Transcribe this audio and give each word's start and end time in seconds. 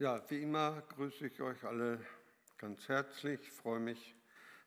Ja, 0.00 0.20
wie 0.28 0.42
immer 0.42 0.82
grüße 0.88 1.28
ich 1.28 1.40
euch 1.40 1.62
alle 1.62 2.04
ganz 2.58 2.88
herzlich. 2.88 3.40
Ich 3.40 3.52
freue 3.52 3.78
mich, 3.78 4.16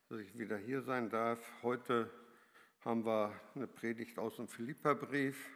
dass 0.07 0.19
ich 0.19 0.39
wieder 0.39 0.55
hier 0.55 0.81
sein 0.83 1.09
darf. 1.09 1.38
Heute 1.63 2.09
haben 2.85 3.05
wir 3.05 3.37
eine 3.53 3.67
Predigt 3.67 4.19
aus 4.19 4.37
dem 4.37 4.48
Philipperbrief, 4.48 5.50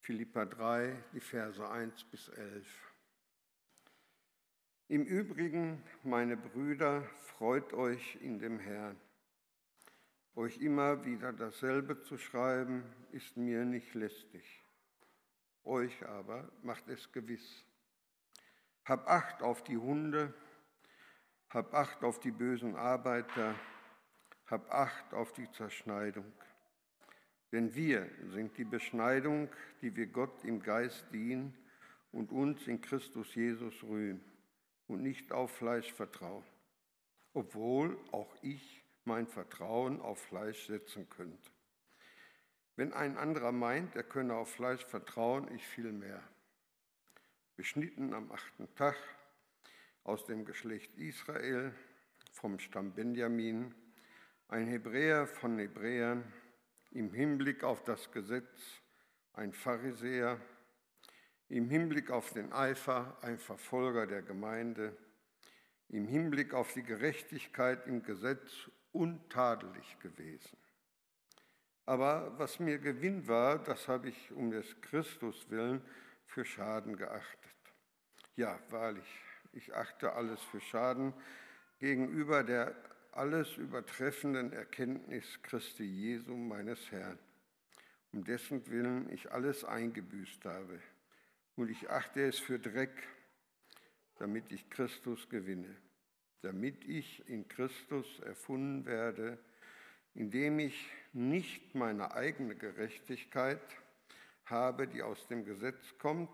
Philippa 0.00 0.44
3, 0.44 1.04
die 1.12 1.20
Verse 1.20 1.70
1 1.70 2.02
bis 2.02 2.30
11. 2.30 2.66
Im 4.88 5.04
Übrigen, 5.04 5.80
meine 6.02 6.36
Brüder, 6.36 7.04
freut 7.36 7.72
euch 7.72 8.16
in 8.16 8.40
dem 8.40 8.58
Herrn. 8.58 9.00
Euch 10.34 10.58
immer 10.58 11.04
wieder 11.04 11.32
dasselbe 11.32 12.02
zu 12.02 12.18
schreiben, 12.18 12.82
ist 13.12 13.36
mir 13.36 13.64
nicht 13.64 13.94
lästig. 13.94 14.64
Euch 15.62 16.04
aber 16.04 16.50
macht 16.64 16.88
es 16.88 17.12
gewiss. 17.12 17.69
Hab 18.90 19.08
Acht 19.08 19.40
auf 19.40 19.62
die 19.62 19.76
Hunde, 19.76 20.34
hab 21.50 21.74
Acht 21.74 22.02
auf 22.02 22.18
die 22.18 22.32
bösen 22.32 22.74
Arbeiter, 22.74 23.54
hab 24.46 24.68
Acht 24.74 25.14
auf 25.14 25.32
die 25.32 25.48
Zerschneidung. 25.52 26.24
Denn 27.52 27.72
wir 27.76 28.10
sind 28.32 28.58
die 28.58 28.64
Beschneidung, 28.64 29.48
die 29.80 29.94
wir 29.94 30.08
Gott 30.08 30.42
im 30.42 30.60
Geist 30.60 31.06
dienen 31.12 31.56
und 32.10 32.32
uns 32.32 32.66
in 32.66 32.80
Christus 32.80 33.32
Jesus 33.32 33.80
rühmen 33.84 34.24
und 34.88 35.02
nicht 35.02 35.30
auf 35.30 35.52
Fleisch 35.52 35.92
vertrauen, 35.92 36.42
obwohl 37.32 37.96
auch 38.10 38.34
ich 38.42 38.84
mein 39.04 39.28
Vertrauen 39.28 40.00
auf 40.00 40.20
Fleisch 40.20 40.66
setzen 40.66 41.08
könnte. 41.08 41.48
Wenn 42.74 42.92
ein 42.92 43.16
anderer 43.16 43.52
meint, 43.52 43.94
er 43.94 44.02
könne 44.02 44.34
auf 44.34 44.50
Fleisch 44.50 44.84
vertrauen, 44.84 45.48
ich 45.54 45.64
viel 45.64 45.92
mehr. 45.92 46.24
Beschnitten 47.60 48.14
am 48.14 48.32
achten 48.32 48.74
Tag 48.74 48.96
aus 50.04 50.24
dem 50.24 50.46
Geschlecht 50.46 50.96
Israel, 50.96 51.74
vom 52.32 52.58
Stamm 52.58 52.94
Benjamin, 52.94 53.74
ein 54.48 54.66
Hebräer 54.66 55.26
von 55.26 55.58
Hebräern, 55.58 56.24
im 56.90 57.12
Hinblick 57.12 57.62
auf 57.62 57.84
das 57.84 58.10
Gesetz 58.12 58.80
ein 59.34 59.52
Pharisäer, 59.52 60.40
im 61.50 61.68
Hinblick 61.68 62.10
auf 62.10 62.32
den 62.32 62.50
Eifer 62.50 63.18
ein 63.20 63.38
Verfolger 63.38 64.06
der 64.06 64.22
Gemeinde, 64.22 64.96
im 65.90 66.08
Hinblick 66.08 66.54
auf 66.54 66.72
die 66.72 66.82
Gerechtigkeit 66.82 67.86
im 67.86 68.02
Gesetz 68.02 68.70
untadelig 68.92 69.98
gewesen. 69.98 70.56
Aber 71.84 72.38
was 72.38 72.58
mir 72.58 72.78
Gewinn 72.78 73.28
war, 73.28 73.58
das 73.62 73.86
habe 73.86 74.08
ich 74.08 74.32
um 74.32 74.50
des 74.50 74.80
Christus 74.80 75.50
willen 75.50 75.82
für 76.30 76.44
Schaden 76.44 76.96
geachtet. 76.96 77.50
Ja, 78.36 78.58
wahrlich, 78.70 79.20
ich 79.52 79.74
achte 79.74 80.12
alles 80.12 80.40
für 80.44 80.60
Schaden 80.60 81.12
gegenüber 81.78 82.44
der 82.44 82.74
alles 83.12 83.56
übertreffenden 83.56 84.52
Erkenntnis 84.52 85.42
Christi 85.42 85.84
Jesu, 85.84 86.36
meines 86.36 86.90
Herrn, 86.92 87.18
um 88.12 88.22
dessen 88.22 88.64
Willen 88.68 89.10
ich 89.10 89.32
alles 89.32 89.64
eingebüßt 89.64 90.44
habe. 90.44 90.80
Und 91.56 91.68
ich 91.68 91.90
achte 91.90 92.24
es 92.24 92.38
für 92.38 92.60
Dreck, 92.60 93.08
damit 94.18 94.52
ich 94.52 94.70
Christus 94.70 95.28
gewinne, 95.28 95.76
damit 96.42 96.84
ich 96.84 97.28
in 97.28 97.48
Christus 97.48 98.20
erfunden 98.20 98.86
werde, 98.86 99.38
indem 100.14 100.60
ich 100.60 100.88
nicht 101.12 101.74
meine 101.74 102.12
eigene 102.14 102.54
Gerechtigkeit 102.54 103.60
habe, 104.50 104.86
die 104.86 105.02
aus 105.02 105.26
dem 105.28 105.44
Gesetz 105.44 105.96
kommt, 105.98 106.30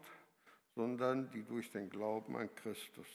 sondern 0.75 1.31
die 1.31 1.45
durch 1.45 1.70
den 1.70 1.91
Glauben 1.91 2.36
an 2.36 2.55
Christus 2.55 3.06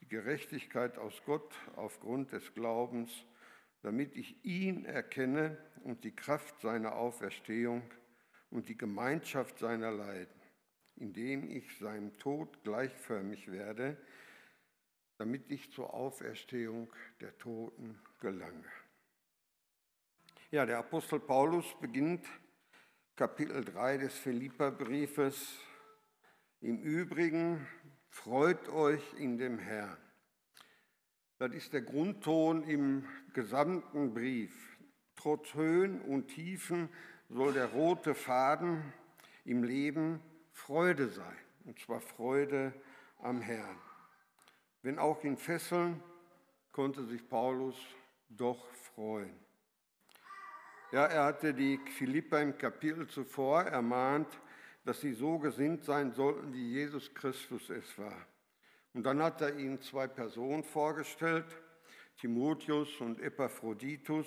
die 0.00 0.08
Gerechtigkeit 0.08 0.98
aus 0.98 1.22
Gott 1.24 1.54
aufgrund 1.74 2.32
des 2.32 2.54
Glaubens, 2.54 3.10
damit 3.82 4.14
ich 4.14 4.44
ihn 4.44 4.84
erkenne 4.84 5.58
und 5.84 6.04
die 6.04 6.14
Kraft 6.14 6.60
seiner 6.60 6.94
Auferstehung 6.96 7.82
und 8.50 8.68
die 8.68 8.76
Gemeinschaft 8.76 9.58
seiner 9.58 9.90
Leiden, 9.90 10.40
indem 10.96 11.50
ich 11.50 11.78
seinem 11.78 12.16
Tod 12.18 12.62
gleichförmig 12.62 13.50
werde, 13.50 13.96
damit 15.18 15.50
ich 15.50 15.72
zur 15.72 15.94
Auferstehung 15.94 16.92
der 17.20 17.36
Toten 17.38 17.98
gelange. 18.20 18.70
Ja, 20.50 20.66
der 20.66 20.78
Apostel 20.78 21.20
Paulus 21.20 21.66
beginnt 21.80 22.24
Kapitel 23.16 23.64
3 23.64 23.96
des 23.96 24.12
Philipperbriefes. 24.12 25.56
Im 26.60 26.82
Übrigen 26.82 27.66
Freut 28.10 28.68
euch 28.68 29.02
in 29.14 29.38
dem 29.38 29.58
Herrn. 29.58 29.96
Das 31.38 31.54
ist 31.54 31.72
der 31.72 31.80
Grundton 31.80 32.62
im 32.64 33.08
gesamten 33.32 34.12
Brief. 34.12 34.78
Trotz 35.16 35.54
Höhen 35.54 36.02
und 36.02 36.28
Tiefen 36.28 36.90
soll 37.30 37.54
der 37.54 37.68
rote 37.72 38.14
Faden 38.14 38.92
im 39.46 39.64
Leben 39.64 40.20
Freude 40.52 41.08
sein, 41.08 41.38
und 41.64 41.78
zwar 41.78 42.02
Freude 42.02 42.74
am 43.22 43.40
Herrn. 43.40 43.78
Wenn 44.82 44.98
auch 44.98 45.24
in 45.24 45.38
Fesseln, 45.38 46.02
konnte 46.70 47.02
sich 47.06 47.26
Paulus 47.26 47.76
doch 48.28 48.68
freuen. 48.94 49.45
Ja, 50.96 51.04
er 51.08 51.24
hatte 51.24 51.52
die 51.52 51.78
Philippa 51.98 52.38
im 52.38 52.56
Kapitel 52.56 53.06
zuvor 53.06 53.64
ermahnt, 53.64 54.28
dass 54.86 55.02
sie 55.02 55.12
so 55.12 55.38
gesinnt 55.38 55.84
sein 55.84 56.14
sollten, 56.14 56.54
wie 56.54 56.72
Jesus 56.72 57.12
Christus 57.12 57.68
es 57.68 57.98
war. 57.98 58.26
Und 58.94 59.02
dann 59.02 59.22
hat 59.22 59.42
er 59.42 59.58
ihnen 59.58 59.78
zwei 59.82 60.06
Personen 60.06 60.64
vorgestellt, 60.64 61.44
Timotheus 62.18 62.98
und 63.02 63.20
Epaphroditus, 63.20 64.26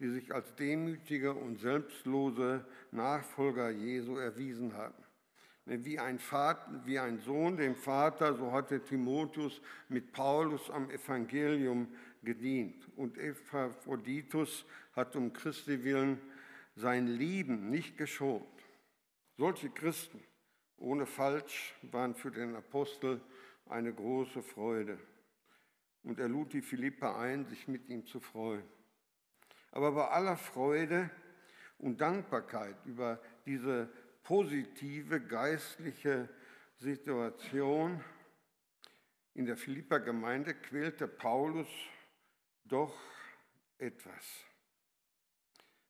die 0.00 0.08
sich 0.08 0.34
als 0.34 0.52
demütige 0.56 1.32
und 1.32 1.60
selbstlose 1.60 2.66
Nachfolger 2.90 3.70
Jesu 3.70 4.16
erwiesen 4.16 4.76
hatten. 4.76 5.04
Wie 5.66 5.98
ein, 5.98 6.18
Vater, 6.18 6.82
wie 6.84 6.98
ein 6.98 7.18
Sohn 7.18 7.56
dem 7.56 7.76
Vater, 7.76 8.34
so 8.34 8.50
hatte 8.50 8.82
Timotheus 8.82 9.60
mit 9.88 10.12
Paulus 10.12 10.70
am 10.70 10.90
Evangelium 10.90 11.88
gedient. 12.22 12.88
Und 12.96 13.18
Epaphroditus 13.18 14.64
hat 14.94 15.14
um 15.16 15.32
Christi 15.32 15.84
willen 15.84 16.20
sein 16.76 17.06
Leben 17.06 17.70
nicht 17.70 17.96
geschont. 17.96 18.46
Solche 19.36 19.70
Christen 19.70 20.22
ohne 20.78 21.06
Falsch 21.06 21.74
waren 21.82 22.14
für 22.14 22.30
den 22.30 22.56
Apostel 22.56 23.20
eine 23.66 23.92
große 23.92 24.42
Freude. 24.42 24.98
Und 26.02 26.18
er 26.18 26.28
lud 26.28 26.52
die 26.52 26.62
Philippa 26.62 27.20
ein, 27.20 27.44
sich 27.46 27.68
mit 27.68 27.88
ihm 27.88 28.06
zu 28.06 28.20
freuen. 28.20 28.64
Aber 29.72 29.92
bei 29.92 30.08
aller 30.08 30.36
Freude 30.36 31.10
und 31.78 32.00
Dankbarkeit 32.00 32.76
über 32.86 33.20
diese 33.44 33.90
positive 34.30 35.20
geistliche 35.20 36.28
Situation 36.76 38.00
in 39.34 39.44
der 39.44 39.56
Philippa-Gemeinde 39.56 40.54
quälte 40.54 41.08
Paulus 41.08 41.66
doch 42.64 42.94
etwas. 43.78 44.24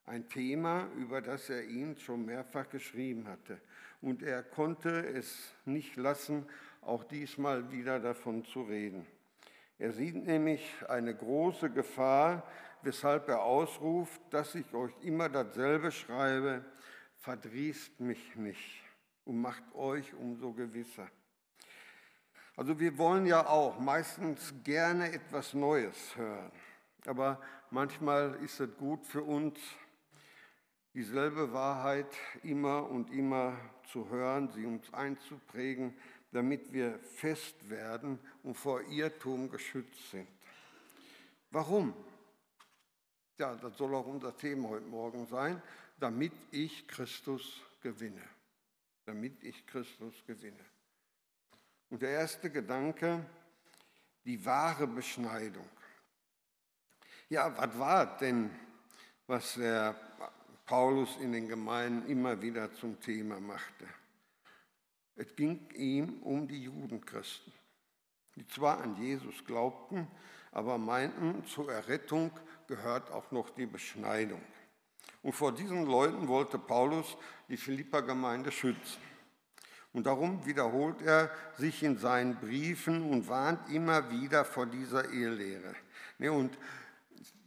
Ein 0.07 0.27
Thema, 0.31 0.89
über 0.97 1.21
das 1.21 1.51
er 1.51 1.65
ihn 1.65 1.99
schon 1.99 2.25
mehrfach 2.25 2.67
geschrieben 2.71 3.29
hatte. 3.29 3.61
Und 4.01 4.23
er 4.23 4.43
konnte 4.43 4.89
es 4.89 5.53
nicht 5.67 5.97
lassen, 5.97 6.47
auch 6.81 7.05
diesmal 7.05 7.71
wieder 7.71 8.01
davon 8.01 8.47
zu 8.47 8.63
reden. 8.63 9.07
Er 9.79 9.93
sieht 9.93 10.17
nämlich 10.17 10.83
eine 10.89 11.15
große 11.15 11.69
Gefahr, 11.69 12.51
weshalb 12.81 13.29
er 13.29 13.43
ausruft, 13.43 14.23
dass 14.31 14.55
ich 14.55 14.73
euch 14.73 14.95
immer 15.03 15.29
dasselbe 15.29 15.93
schreibe, 15.93 16.65
verdrießt 17.21 18.01
mich 18.01 18.37
nicht 18.37 18.83
und 19.25 19.41
macht 19.41 19.63
euch 19.75 20.15
umso 20.15 20.53
gewisser. 20.53 21.09
Also 22.57 22.79
wir 22.79 22.99
wollen 22.99 23.27
ja 23.27 23.47
auch 23.47 23.79
meistens 23.79 24.53
gerne 24.65 25.13
etwas 25.13 25.55
Neues 25.55 26.17
hören, 26.17 26.53
aber 27.07 27.41
manchmal 27.71 28.35
ist 28.43 28.61
es 28.61 28.77
gut 28.77 29.07
für 29.07 29.23
uns, 29.23 29.59
dieselbe 30.93 31.53
Wahrheit 31.53 32.13
immer 32.43 32.89
und 32.91 33.11
immer 33.13 33.57
zu 33.93 34.09
hören, 34.09 34.51
sie 34.51 34.67
uns 34.67 34.93
einzuprägen, 34.93 35.97
damit 36.33 36.73
wir 36.73 36.99
fest 36.99 37.69
werden 37.69 38.19
und 38.43 38.55
vor 38.55 38.83
Irrtum 38.83 39.51
geschützt 39.51 40.11
sind. 40.11 40.29
Warum? 41.51 41.95
Ja, 43.39 43.55
das 43.55 43.77
soll 43.77 43.95
auch 43.95 44.07
unser 44.07 44.37
Thema 44.37 44.69
heute 44.69 44.87
Morgen 44.87 45.27
sein, 45.27 45.63
damit 46.01 46.33
ich 46.51 46.89
Christus 46.89 47.61
gewinne. 47.81 48.23
Damit 49.05 49.43
ich 49.43 49.67
Christus 49.67 50.15
gewinne. 50.27 50.65
Und 51.91 52.03
der 52.03 52.11
erste 52.11 52.51
Gedanke, 52.51 53.25
die 54.25 54.45
wahre 54.45 54.87
Beschneidung. 54.87 55.69
Ja, 57.29 57.57
was 57.57 57.79
war 57.79 58.19
denn, 58.19 58.51
was 59.27 59.55
der 59.55 59.95
Paulus 60.71 61.17
in 61.17 61.33
den 61.33 61.49
Gemeinden 61.49 62.09
immer 62.09 62.41
wieder 62.41 62.73
zum 62.75 63.01
Thema 63.01 63.41
machte. 63.41 63.89
Es 65.17 65.35
ging 65.35 65.69
ihm 65.75 66.23
um 66.23 66.47
die 66.47 66.63
Judenchristen. 66.63 67.53
die 68.37 68.47
zwar 68.47 68.81
an 68.81 68.95
Jesus 68.97 69.45
glaubten, 69.45 70.07
aber 70.53 70.79
meinten, 70.79 71.45
zur 71.45 71.73
Errettung 71.73 72.31
gehört 72.69 73.11
auch 73.11 73.33
noch 73.33 73.51
die 73.51 73.67
Beschneidung. 73.67 74.41
Und 75.23 75.33
vor 75.33 75.53
diesen 75.53 75.87
Leuten 75.87 76.29
wollte 76.29 76.59
Paulus 76.59 77.17
die 77.49 77.57
Philippa-Gemeinde 77.57 78.51
schützen. 78.51 79.01
Und 79.93 80.07
darum 80.07 80.47
wiederholt 80.47 81.03
er 81.03 81.31
sich 81.59 81.83
in 81.83 81.99
seinen 81.99 82.37
Briefen 82.37 83.11
und 83.11 83.29
warnt 83.29 83.69
immer 83.71 84.11
wieder 84.11 84.45
vor 84.45 84.67
dieser 84.67 85.11
Ehelehre. 85.11 85.75
Ne, 86.19 86.31
und 86.31 86.57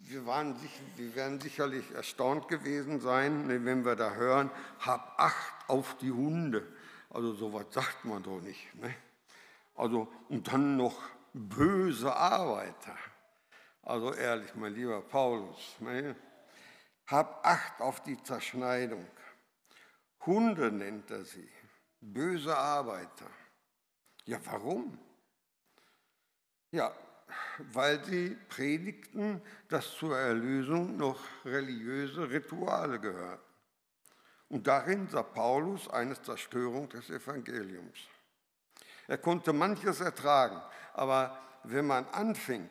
wir, 0.02 0.26
waren, 0.26 0.56
wir 0.98 1.16
werden 1.16 1.40
sicherlich 1.40 1.90
erstaunt 1.92 2.50
gewesen 2.50 3.00
sein, 3.00 3.48
ne, 3.48 3.64
wenn 3.64 3.86
wir 3.86 3.96
da 3.96 4.14
hören, 4.14 4.52
hab 4.80 5.14
Acht 5.18 5.70
auf 5.70 5.96
die 5.98 6.12
Hunde. 6.12 6.68
Also 7.10 7.34
sowas 7.34 7.66
sagt 7.70 8.04
man 8.04 8.22
doch 8.22 8.42
nicht. 8.42 8.76
Ne? 8.76 8.94
Also, 9.76 10.12
und 10.30 10.52
dann 10.52 10.76
noch 10.76 10.98
böse 11.34 12.14
Arbeiter. 12.14 12.96
Also 13.84 14.14
ehrlich, 14.14 14.54
mein 14.56 14.74
lieber 14.74 15.02
Paulus, 15.02 15.76
ne? 15.80 16.16
Hab 17.08 17.46
Acht 17.46 17.82
auf 17.82 18.02
die 18.04 18.22
Zerschneidung. 18.24 19.06
Hunde 20.26 20.72
nennt 20.72 21.12
er 21.12 21.26
sie, 21.26 21.50
böse 22.00 22.56
Arbeiter. 22.56 23.30
Ja, 24.26 24.40
warum? 24.46 24.98
Ja, 26.72 26.96
weil 27.74 28.04
sie 28.06 28.38
predigten, 28.48 29.42
dass 29.68 29.96
zur 29.96 30.18
Erlösung 30.18 30.98
noch 30.98 31.20
religiöse 31.46 32.30
Rituale 32.30 33.00
gehören. 33.00 33.40
Und 34.50 34.68
darin 34.68 35.08
sah 35.10 35.24
Paulus 35.24 35.90
eine 35.90 36.22
Zerstörung 36.22 36.88
des 36.90 37.10
Evangeliums. 37.10 38.08
Er 39.08 39.18
konnte 39.18 39.52
manches 39.52 40.00
ertragen, 40.00 40.62
aber 40.94 41.38
wenn 41.64 41.88
man 41.88 42.06
anfing, 42.10 42.70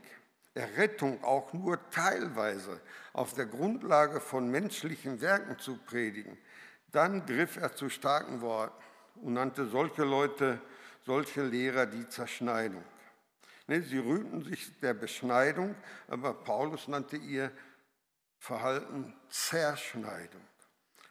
Errettung 0.55 1.23
auch 1.25 1.53
nur 1.53 1.79
teilweise 1.91 2.81
auf 3.13 3.35
der 3.35 3.47
Grundlage 3.47 4.21
von 4.21 4.51
menschlichen 4.51 5.21
Werken 5.21 5.59
zu 5.59 5.79
predigen, 5.79 6.37
dann 6.91 7.25
griff 7.25 7.57
er 7.57 7.75
zu 7.75 7.89
starken 7.89 8.43
Worten 8.43 8.75
und 9.23 9.35
nannte 9.35 9.67
solche 9.67 10.05
Leute, 10.05 10.61
solche 11.05 11.43
Lehrer 11.43 11.87
die 11.87 12.07
Zerschneidung. 12.09 12.85
Ne, 13.67 13.81
sie 13.83 13.99
rühmten 13.99 14.43
sich 14.43 14.79
der 14.81 14.93
Beschneidung, 14.93 15.75
aber 16.09 16.35
Paulus 16.35 16.89
nannte 16.89 17.17
ihr 17.17 17.51
Verhalten 18.39 19.15
Zerschneidung. 19.29 20.43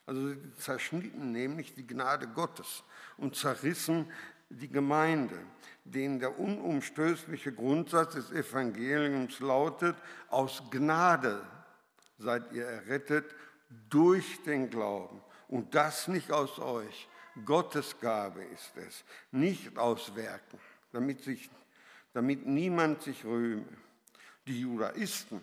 Also 0.06 0.30
sie 0.30 0.54
zerschnitten 0.56 1.32
nämlich 1.32 1.74
die 1.74 1.88
Gnade 1.88 2.28
Gottes 2.28 2.84
und 3.18 3.36
zerrissen 3.36 4.12
die 4.60 4.70
Gemeinde, 4.70 5.38
denen 5.84 6.20
der 6.20 6.38
unumstößliche 6.40 7.54
Grundsatz 7.54 8.14
des 8.14 8.32
Evangeliums 8.32 9.40
lautet, 9.40 9.96
aus 10.30 10.64
Gnade 10.70 11.42
seid 12.18 12.52
ihr 12.52 12.66
errettet 12.66 13.34
durch 13.90 14.44
den 14.44 14.70
Glauben. 14.70 15.22
Und 15.48 15.76
das 15.76 16.08
nicht 16.08 16.32
aus 16.32 16.60
euch. 16.60 17.10
Gottes 17.46 18.00
Gabe 18.00 18.44
ist 18.44 18.76
es, 18.76 19.04
nicht 19.32 19.78
aus 19.78 20.16
Werken, 20.16 20.60
damit, 20.92 21.24
sich, 21.24 21.50
damit 22.14 22.46
niemand 22.46 23.02
sich 23.02 23.24
rühme. 23.24 23.66
Die 24.48 24.62
Judaisten, 24.62 25.42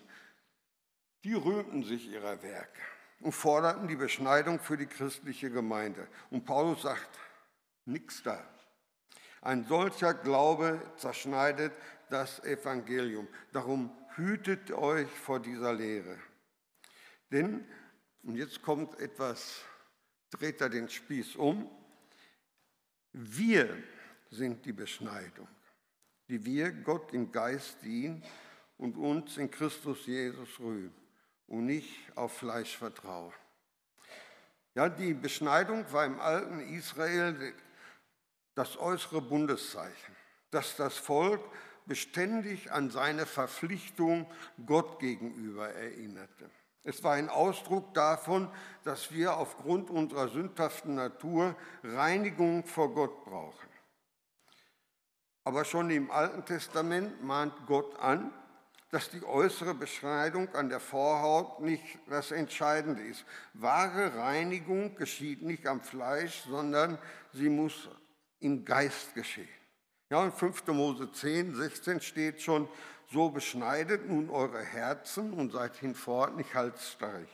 die 1.24 1.32
rühmten 1.32 1.82
sich 1.84 2.10
ihrer 2.10 2.42
Werke 2.42 2.80
und 3.20 3.32
forderten 3.32 3.88
die 3.88 3.96
Beschneidung 3.96 4.60
für 4.60 4.76
die 4.76 4.86
christliche 4.86 5.50
Gemeinde. 5.50 6.06
Und 6.30 6.44
Paulus 6.44 6.82
sagt, 6.82 7.18
nichts 7.86 8.22
da. 8.22 8.44
Ein 9.40 9.64
solcher 9.64 10.14
Glaube 10.14 10.80
zerschneidet 10.96 11.72
das 12.10 12.42
Evangelium. 12.44 13.28
Darum 13.52 13.90
hütet 14.16 14.70
euch 14.72 15.08
vor 15.08 15.40
dieser 15.40 15.72
Lehre. 15.72 16.18
Denn, 17.30 17.64
und 18.22 18.36
jetzt 18.36 18.62
kommt 18.62 18.98
etwas, 18.98 19.60
dreht 20.30 20.60
er 20.60 20.68
den 20.68 20.88
Spieß 20.88 21.36
um, 21.36 21.70
wir 23.12 23.76
sind 24.30 24.64
die 24.64 24.72
Beschneidung, 24.72 25.48
die 26.28 26.44
wir 26.44 26.70
Gott 26.72 27.12
im 27.12 27.32
Geist 27.32 27.82
dienen 27.82 28.22
und 28.76 28.96
uns 28.96 29.36
in 29.36 29.50
Christus 29.50 30.06
Jesus 30.06 30.58
rühmen 30.60 30.94
und 31.46 31.66
nicht 31.66 32.16
auf 32.16 32.36
Fleisch 32.38 32.76
vertrauen. 32.76 33.32
Ja, 34.74 34.88
die 34.88 35.14
Beschneidung 35.14 35.90
war 35.92 36.04
im 36.04 36.20
alten 36.20 36.60
Israel 36.60 37.54
das 38.58 38.76
äußere 38.76 39.22
Bundeszeichen, 39.22 40.16
das 40.50 40.74
das 40.74 40.96
Volk 40.96 41.40
beständig 41.86 42.72
an 42.72 42.90
seine 42.90 43.24
Verpflichtung 43.24 44.26
Gott 44.66 44.98
gegenüber 44.98 45.68
erinnerte. 45.68 46.50
Es 46.82 47.04
war 47.04 47.14
ein 47.14 47.28
Ausdruck 47.28 47.94
davon, 47.94 48.50
dass 48.82 49.12
wir 49.12 49.36
aufgrund 49.36 49.90
unserer 49.90 50.28
sündhaften 50.28 50.96
Natur 50.96 51.54
Reinigung 51.84 52.64
vor 52.64 52.92
Gott 52.92 53.24
brauchen. 53.24 53.68
Aber 55.44 55.64
schon 55.64 55.88
im 55.90 56.10
Alten 56.10 56.44
Testament 56.44 57.22
mahnt 57.22 57.54
Gott 57.66 57.96
an, 58.00 58.32
dass 58.90 59.08
die 59.10 59.22
äußere 59.22 59.74
Beschneidung 59.74 60.52
an 60.54 60.68
der 60.68 60.80
Vorhaut 60.80 61.60
nicht 61.60 61.84
das 62.08 62.32
Entscheidende 62.32 63.02
ist. 63.02 63.24
Wahre 63.54 64.16
Reinigung 64.16 64.96
geschieht 64.96 65.42
nicht 65.42 65.66
am 65.66 65.80
Fleisch, 65.80 66.42
sondern 66.48 66.98
sie 67.32 67.50
muss 67.50 67.88
im 68.40 68.64
Geist 68.64 69.14
geschehen. 69.14 69.48
Ja, 70.10 70.24
in 70.24 70.32
5. 70.32 70.66
Mose 70.68 71.10
10, 71.12 71.54
16 71.54 72.00
steht 72.00 72.40
schon, 72.40 72.68
so 73.10 73.30
beschneidet 73.30 74.08
nun 74.08 74.30
eure 74.30 74.62
Herzen 74.62 75.32
und 75.32 75.52
seid 75.52 75.76
hinfort 75.76 76.36
nicht 76.36 76.54
halsstarrig. 76.54 77.28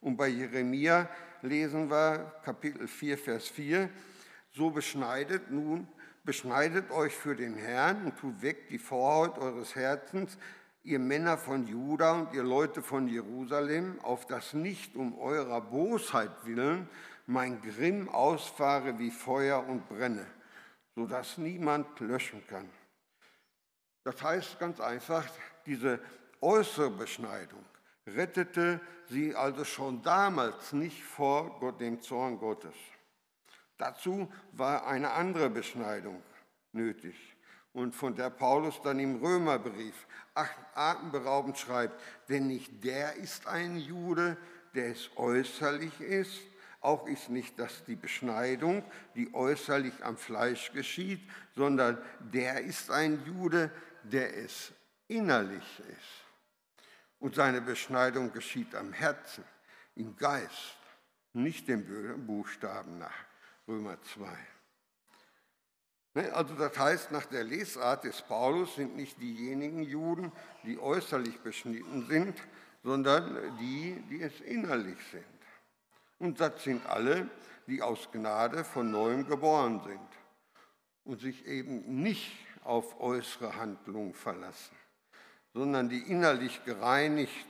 Und 0.00 0.16
bei 0.16 0.28
Jeremia 0.28 1.08
lesen 1.42 1.90
wir 1.90 2.34
Kapitel 2.44 2.86
4, 2.86 3.18
Vers 3.18 3.48
4, 3.48 3.88
so 4.52 4.70
beschneidet 4.70 5.50
nun, 5.50 5.88
beschneidet 6.24 6.90
euch 6.90 7.14
für 7.14 7.36
den 7.36 7.54
Herrn 7.54 8.06
und 8.06 8.18
tut 8.18 8.42
weg 8.42 8.68
die 8.68 8.78
Vorhaut 8.78 9.38
eures 9.38 9.74
Herzens, 9.74 10.38
ihr 10.82 10.98
Männer 10.98 11.36
von 11.36 11.66
Juda 11.66 12.12
und 12.12 12.34
ihr 12.34 12.44
Leute 12.44 12.82
von 12.82 13.08
Jerusalem, 13.08 13.98
auf 14.02 14.26
das 14.26 14.54
nicht 14.54 14.96
um 14.96 15.18
eurer 15.18 15.60
Bosheit 15.60 16.30
willen 16.44 16.88
mein 17.26 17.60
Grimm 17.60 18.08
ausfahre 18.08 18.98
wie 18.98 19.10
Feuer 19.10 19.66
und 19.66 19.88
brenne, 19.88 20.26
sodass 20.94 21.38
niemand 21.38 21.98
löschen 22.00 22.46
kann. 22.46 22.70
Das 24.04 24.22
heißt 24.22 24.58
ganz 24.58 24.80
einfach, 24.80 25.26
diese 25.66 26.00
äußere 26.40 26.90
Beschneidung 26.90 27.64
rettete 28.06 28.80
sie 29.08 29.34
also 29.34 29.64
schon 29.64 30.02
damals 30.02 30.72
nicht 30.72 31.02
vor 31.02 31.76
dem 31.80 32.00
Zorn 32.00 32.38
Gottes. 32.38 32.74
Dazu 33.78 34.32
war 34.52 34.86
eine 34.86 35.10
andere 35.12 35.50
Beschneidung 35.50 36.22
nötig 36.72 37.36
und 37.72 37.94
von 37.94 38.14
der 38.14 38.30
Paulus 38.30 38.80
dann 38.82 38.98
im 39.00 39.16
Römerbrief 39.16 40.06
atemberaubend 40.74 41.58
schreibt, 41.58 42.00
denn 42.28 42.46
nicht 42.46 42.84
der 42.84 43.16
ist 43.16 43.46
ein 43.46 43.76
Jude, 43.76 44.36
der 44.74 44.92
es 44.92 45.10
äußerlich 45.16 46.00
ist, 46.00 46.40
auch 46.86 47.06
ist 47.08 47.28
nicht 47.28 47.58
das 47.58 47.84
die 47.84 47.96
Beschneidung, 47.96 48.84
die 49.16 49.34
äußerlich 49.34 50.04
am 50.04 50.16
Fleisch 50.16 50.72
geschieht, 50.72 51.20
sondern 51.54 51.98
der 52.20 52.60
ist 52.60 52.90
ein 52.90 53.24
Jude, 53.26 53.72
der 54.04 54.36
es 54.36 54.72
innerlich 55.08 55.80
ist. 55.80 56.86
Und 57.18 57.34
seine 57.34 57.60
Beschneidung 57.60 58.32
geschieht 58.32 58.74
am 58.74 58.92
Herzen, 58.92 59.44
im 59.96 60.16
Geist, 60.16 60.78
nicht 61.32 61.66
dem 61.66 62.24
Buchstaben 62.24 62.98
nach. 62.98 63.26
Römer 63.66 64.00
2. 64.14 64.28
Ne, 66.14 66.32
also 66.32 66.54
das 66.54 66.78
heißt, 66.78 67.10
nach 67.10 67.26
der 67.26 67.42
Lesart 67.42 68.04
des 68.04 68.22
Paulus 68.22 68.76
sind 68.76 68.94
nicht 68.94 69.20
diejenigen 69.20 69.82
Juden, 69.82 70.30
die 70.62 70.78
äußerlich 70.78 71.40
beschnitten 71.40 72.06
sind, 72.06 72.40
sondern 72.84 73.58
die, 73.58 74.00
die 74.08 74.22
es 74.22 74.40
innerlich 74.40 74.98
sind. 75.10 75.35
Und 76.18 76.40
das 76.40 76.62
sind 76.62 76.86
alle, 76.86 77.28
die 77.66 77.82
aus 77.82 78.10
Gnade 78.10 78.64
von 78.64 78.90
neuem 78.90 79.26
geboren 79.26 79.80
sind 79.84 80.08
und 81.04 81.20
sich 81.20 81.46
eben 81.46 82.02
nicht 82.02 82.32
auf 82.64 83.00
äußere 83.00 83.56
Handlungen 83.56 84.14
verlassen, 84.14 84.76
sondern 85.54 85.88
die 85.88 86.00
innerlich 86.10 86.64
gereinigt 86.64 87.46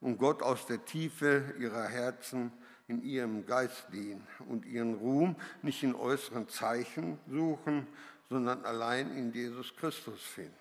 und 0.00 0.18
Gott 0.18 0.42
aus 0.42 0.66
der 0.66 0.84
Tiefe 0.84 1.54
ihrer 1.58 1.84
Herzen 1.84 2.52
in 2.86 3.02
ihrem 3.02 3.44
Geist 3.44 3.86
dienen 3.92 4.26
und 4.48 4.64
ihren 4.64 4.94
Ruhm 4.94 5.36
nicht 5.62 5.82
in 5.82 5.94
äußeren 5.94 6.48
Zeichen 6.48 7.18
suchen, 7.28 7.86
sondern 8.30 8.64
allein 8.64 9.14
in 9.16 9.32
Jesus 9.32 9.74
Christus 9.76 10.22
finden. 10.22 10.54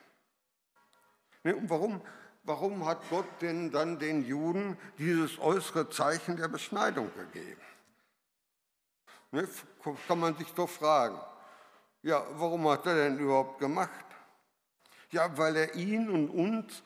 Ne, 1.44 1.56
und 1.56 1.70
warum 1.70 2.02
warum 2.48 2.86
hat 2.86 3.02
Gott 3.10 3.28
denn 3.42 3.72
dann 3.72 4.00
den 4.00 4.26
Juden 4.26 4.78
dieses 4.98 5.38
äußere 5.38 5.90
Zeichen 5.90 6.38
der 6.38 6.48
Beschneidung 6.48 7.12
gegeben? 7.14 7.62
Ne, 9.32 9.48
kann 10.08 10.20
man 10.20 10.36
sich 10.38 10.52
doch 10.54 10.70
fragen. 10.70 11.20
Ja, 12.02 12.26
warum 12.32 12.68
hat 12.70 12.86
er 12.86 12.96
denn 12.96 13.20
überhaupt 13.20 13.60
gemacht? 13.60 14.06
Ja, 15.12 15.38
weil 15.38 15.58
er 15.58 15.76
ihn 15.76 16.10
und 16.10 16.30
uns 16.30 16.84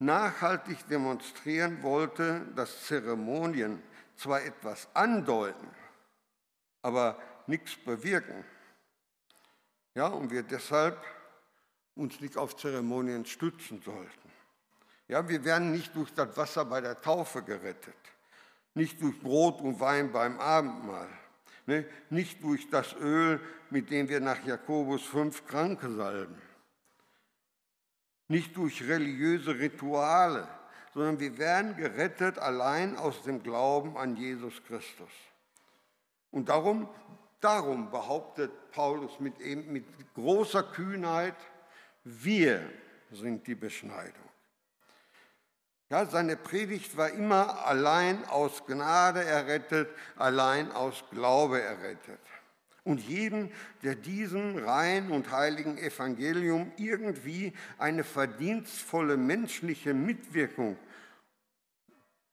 nachhaltig 0.00 0.86
demonstrieren 0.88 1.82
wollte, 1.82 2.44
dass 2.56 2.86
Zeremonien 2.86 3.82
zwar 4.16 4.42
etwas 4.42 4.88
andeuten, 4.94 5.70
aber 6.82 7.18
nichts 7.46 7.76
bewirken. 7.76 8.44
Ja, 9.94 10.08
und 10.08 10.30
wir 10.30 10.42
deshalb 10.42 11.02
uns 11.94 12.20
nicht 12.20 12.36
auf 12.36 12.56
Zeremonien 12.56 13.24
stützen 13.24 13.80
sollten. 13.82 14.25
Ja, 15.08 15.28
wir 15.28 15.44
werden 15.44 15.72
nicht 15.72 15.94
durch 15.94 16.12
das 16.12 16.36
Wasser 16.36 16.64
bei 16.64 16.80
der 16.80 17.00
Taufe 17.00 17.42
gerettet, 17.42 17.94
nicht 18.74 19.00
durch 19.00 19.18
Brot 19.20 19.60
und 19.60 19.78
Wein 19.78 20.10
beim 20.10 20.40
Abendmahl, 20.40 21.08
ne? 21.66 21.86
nicht 22.10 22.42
durch 22.42 22.68
das 22.70 22.94
Öl, 22.94 23.40
mit 23.70 23.90
dem 23.90 24.08
wir 24.08 24.20
nach 24.20 24.44
Jakobus 24.44 25.02
fünf 25.04 25.46
Kranke 25.46 25.92
salben, 25.92 26.40
nicht 28.28 28.56
durch 28.56 28.82
religiöse 28.82 29.56
Rituale, 29.56 30.48
sondern 30.92 31.20
wir 31.20 31.38
werden 31.38 31.76
gerettet 31.76 32.38
allein 32.38 32.96
aus 32.96 33.22
dem 33.22 33.42
Glauben 33.42 33.96
an 33.96 34.16
Jesus 34.16 34.60
Christus. 34.64 35.10
Und 36.32 36.48
darum, 36.48 36.88
darum 37.40 37.90
behauptet 37.90 38.50
Paulus 38.72 39.20
mit, 39.20 39.38
mit 39.68 39.84
großer 40.14 40.64
Kühnheit, 40.64 41.36
wir 42.02 42.68
sind 43.12 43.46
die 43.46 43.54
Beschneidung. 43.54 44.25
Ja, 45.88 46.04
seine 46.04 46.36
Predigt 46.36 46.96
war 46.96 47.10
immer 47.10 47.64
allein 47.64 48.24
aus 48.24 48.66
Gnade 48.66 49.24
errettet, 49.24 49.88
allein 50.16 50.72
aus 50.72 51.04
Glaube 51.10 51.62
errettet. 51.62 52.18
Und 52.82 53.00
jeden, 53.00 53.52
der 53.82 53.94
diesem 53.94 54.58
rein 54.58 55.10
und 55.10 55.30
heiligen 55.30 55.78
Evangelium 55.78 56.72
irgendwie 56.76 57.52
eine 57.78 58.04
verdienstvolle 58.04 59.16
menschliche 59.16 59.94
Mitwirkung 59.94 60.76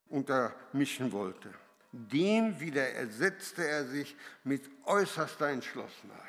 untermischen 0.09 1.11
wollte, 1.11 1.53
dem 1.91 2.59
widersetzte 2.59 3.67
er 3.67 3.85
sich 3.85 4.15
mit 4.43 4.69
äußerster 4.85 5.49
Entschlossenheit. 5.49 6.21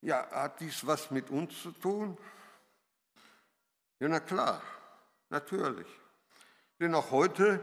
Ja, 0.00 0.28
hat 0.30 0.60
dies 0.60 0.86
was 0.86 1.10
mit 1.10 1.30
uns 1.30 1.60
zu 1.62 1.72
tun? 1.72 2.16
Ja, 4.00 4.08
na 4.08 4.20
klar, 4.20 4.62
natürlich. 5.30 5.86
Denn 6.78 6.94
auch 6.94 7.10
heute 7.10 7.60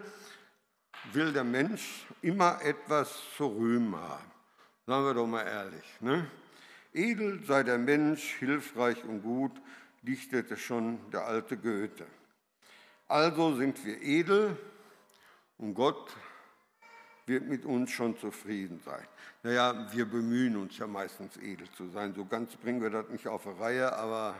will 1.13 1.31
der 1.31 1.43
Mensch 1.43 2.05
immer 2.21 2.61
etwas 2.61 3.21
zu 3.37 3.47
rühmen 3.47 3.95
haben. 3.95 4.31
Sagen 4.85 5.05
wir 5.05 5.13
doch 5.13 5.27
mal 5.27 5.47
ehrlich. 5.47 6.01
Ne? 6.01 6.29
Edel 6.93 7.43
sei 7.45 7.63
der 7.63 7.77
Mensch, 7.77 8.35
hilfreich 8.39 9.03
und 9.03 9.21
gut, 9.21 9.51
dichtete 10.01 10.57
schon 10.57 10.99
der 11.11 11.25
alte 11.25 11.57
Goethe. 11.57 12.05
Also 13.07 13.55
sind 13.55 13.83
wir 13.85 14.01
edel 14.01 14.57
und 15.57 15.73
Gott 15.73 16.11
wird 17.25 17.45
mit 17.45 17.65
uns 17.65 17.91
schon 17.91 18.17
zufrieden 18.17 18.81
sein. 18.83 19.07
Naja, 19.43 19.91
wir 19.91 20.05
bemühen 20.05 20.57
uns 20.57 20.77
ja 20.77 20.87
meistens 20.87 21.37
edel 21.37 21.69
zu 21.71 21.89
sein. 21.89 22.13
So 22.13 22.25
ganz 22.25 22.55
bringen 22.55 22.81
wir 22.81 22.89
das 22.89 23.09
nicht 23.09 23.27
auf 23.27 23.43
die 23.43 23.61
Reihe, 23.61 23.95
aber 23.95 24.35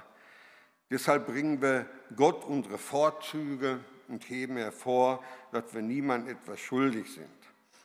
Deshalb 0.90 1.28
bringen 1.28 1.62
wir 1.62 1.90
Gott 2.16 2.46
unsere 2.46 2.78
Vorzüge 2.78 3.80
und 4.08 4.30
heben 4.30 4.58
hervor, 4.58 5.24
dass 5.52 5.74
wir 5.74 5.82
niemand 5.82 6.28
etwas 6.28 6.60
schuldig 6.60 7.12
sind. 7.12 7.30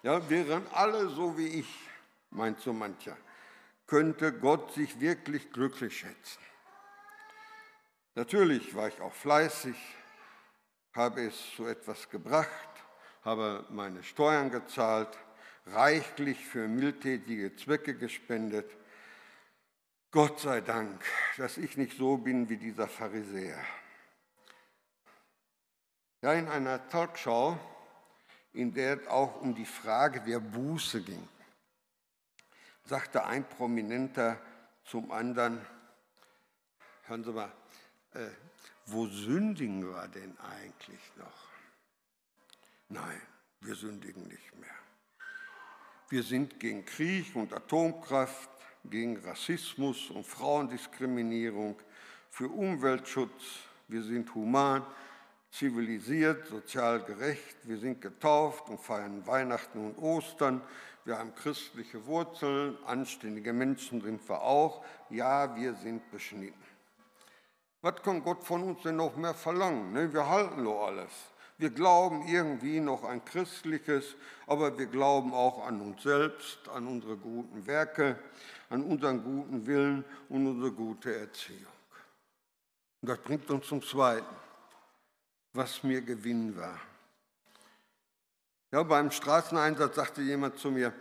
Ja, 0.03 0.29
wären 0.29 0.67
alle 0.73 1.09
so 1.09 1.37
wie 1.37 1.61
ich, 1.61 1.89
meint 2.31 2.61
so 2.61 2.73
mancher, 2.73 3.17
könnte 3.87 4.33
Gott 4.33 4.73
sich 4.75 5.01
wirklich 5.01 5.51
glücklich 5.53 5.99
schätzen. 5.99 6.41
Natürlich 8.15 8.75
war 8.75 8.89
ich 8.89 9.01
auch 9.01 9.13
fleißig, 9.13 9.77
habe 10.95 11.27
es 11.27 11.55
zu 11.57 11.67
etwas 11.67 12.09
gebracht, 12.09 12.69
habe 13.23 13.65
meine 13.71 14.03
Steuern 14.03 14.51
gezahlt, 14.51 15.19
reichlich 15.67 16.45
für 16.45 16.69
mildtätige 16.69 17.55
Zwecke 17.57 17.95
gespendet 17.95 18.71
Gott 20.13 20.41
sei 20.41 20.61
Dank, 20.61 21.05
dass 21.37 21.57
ich 21.57 21.77
nicht 21.77 21.97
so 21.97 22.17
bin 22.17 22.49
wie 22.49 22.57
dieser 22.57 22.89
Pharisäer. 22.89 23.65
Ja, 26.21 26.33
in 26.33 26.49
einer 26.49 26.89
Talkshow, 26.89 27.57
in 28.53 28.75
der 28.75 29.01
es 29.01 29.07
auch 29.07 29.41
um 29.41 29.55
die 29.55 29.65
Frage 29.65 30.21
der 30.21 30.41
Buße 30.41 31.03
ging, 31.03 31.29
sagte 32.87 33.25
ein 33.25 33.49
Prominenter 33.49 34.37
zum 34.85 35.13
anderen, 35.13 35.65
hören 37.05 37.23
Sie 37.23 37.33
mal, 37.33 37.53
äh, 38.15 38.31
wo 38.87 39.07
sündigen 39.07 39.87
wir 39.87 40.09
denn 40.09 40.37
eigentlich 40.41 41.13
noch? 41.19 41.49
Nein, 42.89 43.23
wir 43.61 43.77
sündigen 43.77 44.27
nicht 44.27 44.59
mehr. 44.59 44.75
Wir 46.09 46.25
sind 46.25 46.59
gegen 46.59 46.85
Krieg 46.85 47.37
und 47.37 47.53
Atomkraft, 47.53 48.50
gegen 48.85 49.17
Rassismus 49.19 50.11
und 50.11 50.27
Frauendiskriminierung, 50.27 51.77
für 52.31 52.49
Umweltschutz. 52.49 53.59
Wir 53.89 54.03
sind 54.03 54.35
human, 54.35 54.85
zivilisiert, 55.51 56.47
sozial 56.47 57.03
gerecht. 57.03 57.57
Wir 57.65 57.79
sind 57.79 58.01
getauft 58.01 58.69
und 58.69 58.81
feiern 58.81 59.27
Weihnachten 59.27 59.85
und 59.85 59.99
Ostern. 59.99 60.63
Wir 61.05 61.19
haben 61.19 61.35
christliche 61.35 62.07
Wurzeln, 62.07 62.77
anständige 62.87 63.53
Menschen 63.53 64.01
sind 64.01 64.27
wir 64.29 64.43
auch. 64.43 64.85
Ja, 65.09 65.57
wir 65.57 65.75
sind 65.75 66.09
beschnitten. 66.11 66.55
Was 67.83 68.03
kann 68.03 68.23
Gott 68.23 68.45
von 68.45 68.63
uns 68.63 68.83
denn 68.83 68.97
noch 68.97 69.17
mehr 69.17 69.35
verlangen? 69.35 69.93
Ne, 69.93 70.13
wir 70.13 70.29
halten 70.29 70.63
nur 70.63 70.87
alles. 70.87 71.11
Wir 71.61 71.69
glauben 71.69 72.27
irgendwie 72.27 72.81
noch 72.81 73.05
ein 73.05 73.23
christliches, 73.23 74.17
aber 74.47 74.79
wir 74.79 74.87
glauben 74.87 75.35
auch 75.35 75.67
an 75.67 75.83
uns 75.83 76.03
selbst, 76.03 76.67
an 76.71 76.87
unsere 76.87 77.19
guten 77.19 77.67
Werke, 77.67 78.19
an 78.71 78.83
unseren 78.83 79.23
guten 79.23 79.67
Willen 79.67 80.03
und 80.31 80.47
unsere 80.47 80.73
gute 80.73 81.15
Erziehung. 81.15 81.67
Und 83.03 83.11
das 83.11 83.19
bringt 83.19 83.51
uns 83.51 83.67
zum 83.67 83.83
Zweiten, 83.83 84.35
was 85.53 85.83
mir 85.83 86.01
Gewinn 86.01 86.57
war. 86.57 86.81
Ja, 88.73 88.83
beim 88.83 89.11
Straßeneinsatz 89.11 89.97
sagte 89.97 90.23
jemand 90.23 90.59
zu 90.59 90.71
mir, 90.71 90.95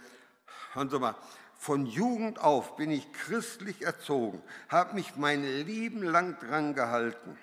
hören 0.74 0.90
Sie 0.90 1.00
mal, 1.00 1.16
von 1.56 1.86
Jugend 1.86 2.38
auf 2.40 2.76
bin 2.76 2.92
ich 2.92 3.10
christlich 3.14 3.84
erzogen, 3.84 4.44
habe 4.68 4.96
mich 4.96 5.16
mein 5.16 5.42
Leben 5.42 6.04
lang 6.04 6.38
dran 6.40 6.74
gehalten 6.74 7.38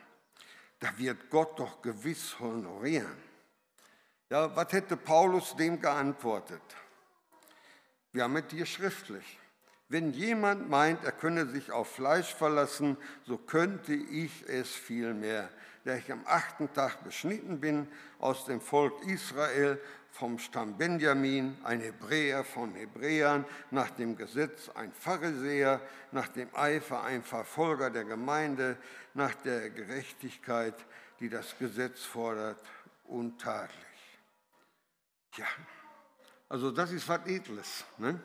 da 0.79 0.97
wird 0.99 1.31
Gott 1.31 1.59
doch 1.59 1.81
gewiss 1.83 2.39
honorieren. 2.39 3.17
Ja, 4.29 4.55
was 4.57 4.73
hätte 4.73 4.97
Paulus 4.97 5.55
dem 5.57 5.81
geantwortet? 5.81 6.63
Wir 8.13 8.25
haben 8.25 8.37
es 8.37 8.45
hier 8.51 8.67
schriftlich. 8.67 9.39
Wenn 9.89 10.13
jemand 10.13 10.69
meint, 10.69 11.05
er 11.05 11.13
könne 11.13 11.47
sich 11.47 11.71
auf 11.71 11.95
Fleisch 11.95 12.35
verlassen, 12.35 12.97
so 13.25 13.39
könnte 13.39 13.95
ich 13.95 14.49
es 14.49 14.69
vielmehr, 14.71 15.49
der 15.85 15.99
ich 15.99 16.11
am 16.11 16.23
achten 16.27 16.73
Tag 16.73 17.05
beschnitten 17.05 17.61
bin 17.61 17.87
aus 18.19 18.47
dem 18.47 18.61
Volk 18.61 19.01
Israel, 19.07 19.81
vom 20.17 20.39
Stamm 20.39 20.79
Benjamin, 20.79 21.59
ein 21.63 21.81
Hebräer 21.81 22.43
von 22.43 22.75
Hebräern, 22.75 23.45
nach 23.71 23.91
dem 23.91 24.17
Gesetz 24.17 24.71
ein 24.71 24.91
Pharisäer, 24.93 25.81
nach 26.11 26.29
dem 26.29 26.49
Eifer 26.55 27.03
ein 27.05 27.23
Verfolger 27.23 27.91
der 27.91 28.05
Gemeinde, 28.05 28.79
nach 29.13 29.35
der 29.35 29.69
Gerechtigkeit, 29.69 30.75
die 31.21 31.29
das 31.29 31.59
Gesetz 31.59 32.03
fordert, 32.03 32.59
untadelig. 33.05 33.77
Ja, 35.37 35.47
also 36.49 36.71
das 36.71 36.93
ist 36.93 37.07
was 37.09 37.27
Edles. 37.27 37.85
Ne? 37.99 38.19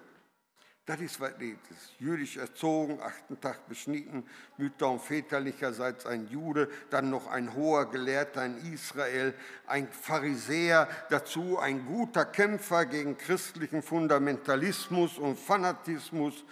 Das 0.85 0.99
ist 0.99 1.19
was 1.19 1.33
Edles. 1.33 1.93
Jüdisch 1.99 2.37
erzogen, 2.37 2.99
achten 3.01 3.39
Tag 3.39 3.67
beschnitten, 3.69 4.27
Mütter- 4.57 4.89
und 4.89 5.01
väterlicherseits 5.01 6.07
ein 6.07 6.27
Jude, 6.29 6.69
dann 6.89 7.11
noch 7.11 7.27
ein 7.27 7.53
hoher 7.53 7.89
Gelehrter 7.89 8.45
in 8.45 8.73
Israel, 8.73 9.35
ein 9.67 9.87
Pharisäer, 9.87 10.89
dazu 11.09 11.59
ein 11.59 11.85
guter 11.85 12.25
Kämpfer 12.25 12.85
gegen 12.85 13.15
christlichen 13.17 13.83
Fundamentalismus 13.83 15.19
und 15.19 15.37
Fanatismus 15.37 16.43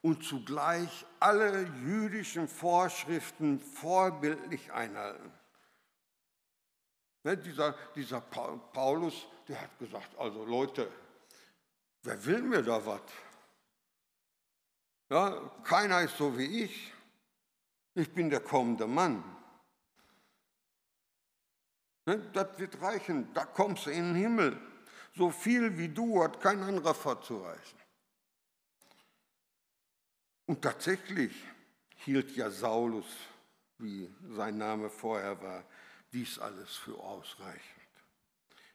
und 0.00 0.24
zugleich 0.24 1.04
alle 1.18 1.64
jüdischen 1.84 2.48
Vorschriften 2.48 3.60
vorbildlich 3.60 4.72
einhalten. 4.72 5.30
Ne, 7.24 7.36
dieser, 7.36 7.74
dieser 7.94 8.22
Paulus, 8.22 9.26
der 9.46 9.60
hat 9.60 9.78
gesagt, 9.78 10.18
also 10.18 10.46
Leute, 10.46 10.90
wer 12.02 12.24
will 12.24 12.40
mir 12.40 12.62
da 12.62 12.84
was? 12.86 13.02
Ja, 15.10 15.50
keiner 15.64 16.02
ist 16.02 16.16
so 16.16 16.38
wie 16.38 16.64
ich. 16.64 16.92
Ich 17.94 18.12
bin 18.12 18.30
der 18.30 18.40
kommende 18.40 18.86
Mann. 18.86 19.24
Ne, 22.06 22.18
das 22.32 22.58
wird 22.58 22.80
reichen, 22.80 23.32
da 23.34 23.44
kommst 23.44 23.86
du 23.86 23.90
in 23.90 24.14
den 24.14 24.14
Himmel. 24.14 24.60
So 25.16 25.30
viel 25.30 25.76
wie 25.76 25.88
du 25.88 26.22
hat 26.22 26.40
kein 26.40 26.62
anderer 26.62 26.94
vorzureichen. 26.94 27.78
Und 30.46 30.62
tatsächlich, 30.62 31.34
hielt 31.96 32.34
ja 32.36 32.48
Saulus, 32.50 33.06
wie 33.78 34.12
sein 34.30 34.58
Name 34.58 34.88
vorher 34.90 35.40
war, 35.42 35.64
dies 36.12 36.38
alles 36.38 36.76
für 36.76 36.98
ausreichend. 36.98 37.62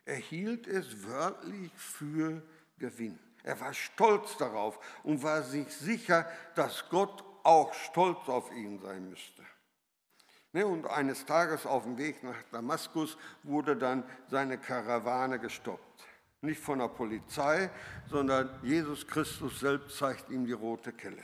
Er 0.04 0.18
hielt 0.18 0.68
es 0.68 1.04
wörtlich 1.04 1.72
für 1.74 2.42
Gewinn. 2.78 3.20
Er 3.46 3.60
war 3.60 3.76
stolz 3.76 4.38
darauf 4.38 4.80
und 5.04 5.22
war 5.22 5.44
sich 5.44 5.72
sicher, 5.72 6.28
dass 6.56 6.90
Gott 6.90 7.24
auch 7.44 7.72
stolz 7.76 8.28
auf 8.28 8.52
ihn 8.52 8.80
sein 8.80 9.08
müsste. 9.08 9.44
Ne, 10.52 10.66
und 10.66 10.88
eines 10.88 11.28
Tages 11.28 11.68
auf 11.68 11.84
dem 11.84 12.00
Weg 12.00 12.24
nach 12.24 12.42
Damaskus 12.52 13.20
wurde 13.44 13.76
dann 13.76 14.04
seine 14.32 14.58
Karawane 14.58 15.38
gestoppt. 15.38 16.04
Nicht 16.42 16.60
von 16.60 16.80
der 16.80 16.88
Polizei, 16.88 17.70
sondern 18.10 18.50
Jesus 18.64 19.06
Christus 19.06 19.60
selbst 19.60 19.96
zeigt 19.96 20.32
ihm 20.32 20.48
die 20.48 20.54
rote 20.54 20.92
Kelle. 20.92 21.24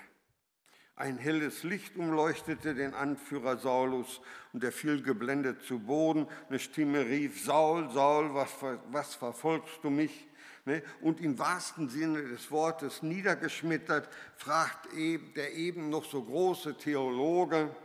Ein 0.95 1.17
helles 1.17 1.63
Licht 1.63 1.95
umleuchtete 1.97 2.75
den 2.75 2.93
Anführer 2.93 3.57
Saulus 3.57 4.21
und 4.53 4.63
er 4.63 4.71
fiel 4.71 5.01
geblendet 5.01 5.63
zu 5.63 5.79
Boden. 5.79 6.27
Eine 6.49 6.59
Stimme 6.59 7.03
rief, 7.03 7.43
Saul, 7.43 7.89
Saul, 7.89 8.35
was, 8.35 8.51
was 8.91 9.15
verfolgst 9.15 9.79
du 9.81 9.89
mich? 9.89 10.27
Ne? 10.65 10.84
Und 11.01 11.20
im 11.22 11.39
wahrsten 11.39 11.89
Sinne 11.89 12.24
des 12.24 12.51
Wortes 12.51 13.01
niedergeschmettert, 13.01 14.10
fragt 14.36 14.88
der 14.94 15.53
eben 15.53 15.89
noch 15.89 16.06
so 16.06 16.24
große 16.24 16.77
Theologe, 16.77 17.75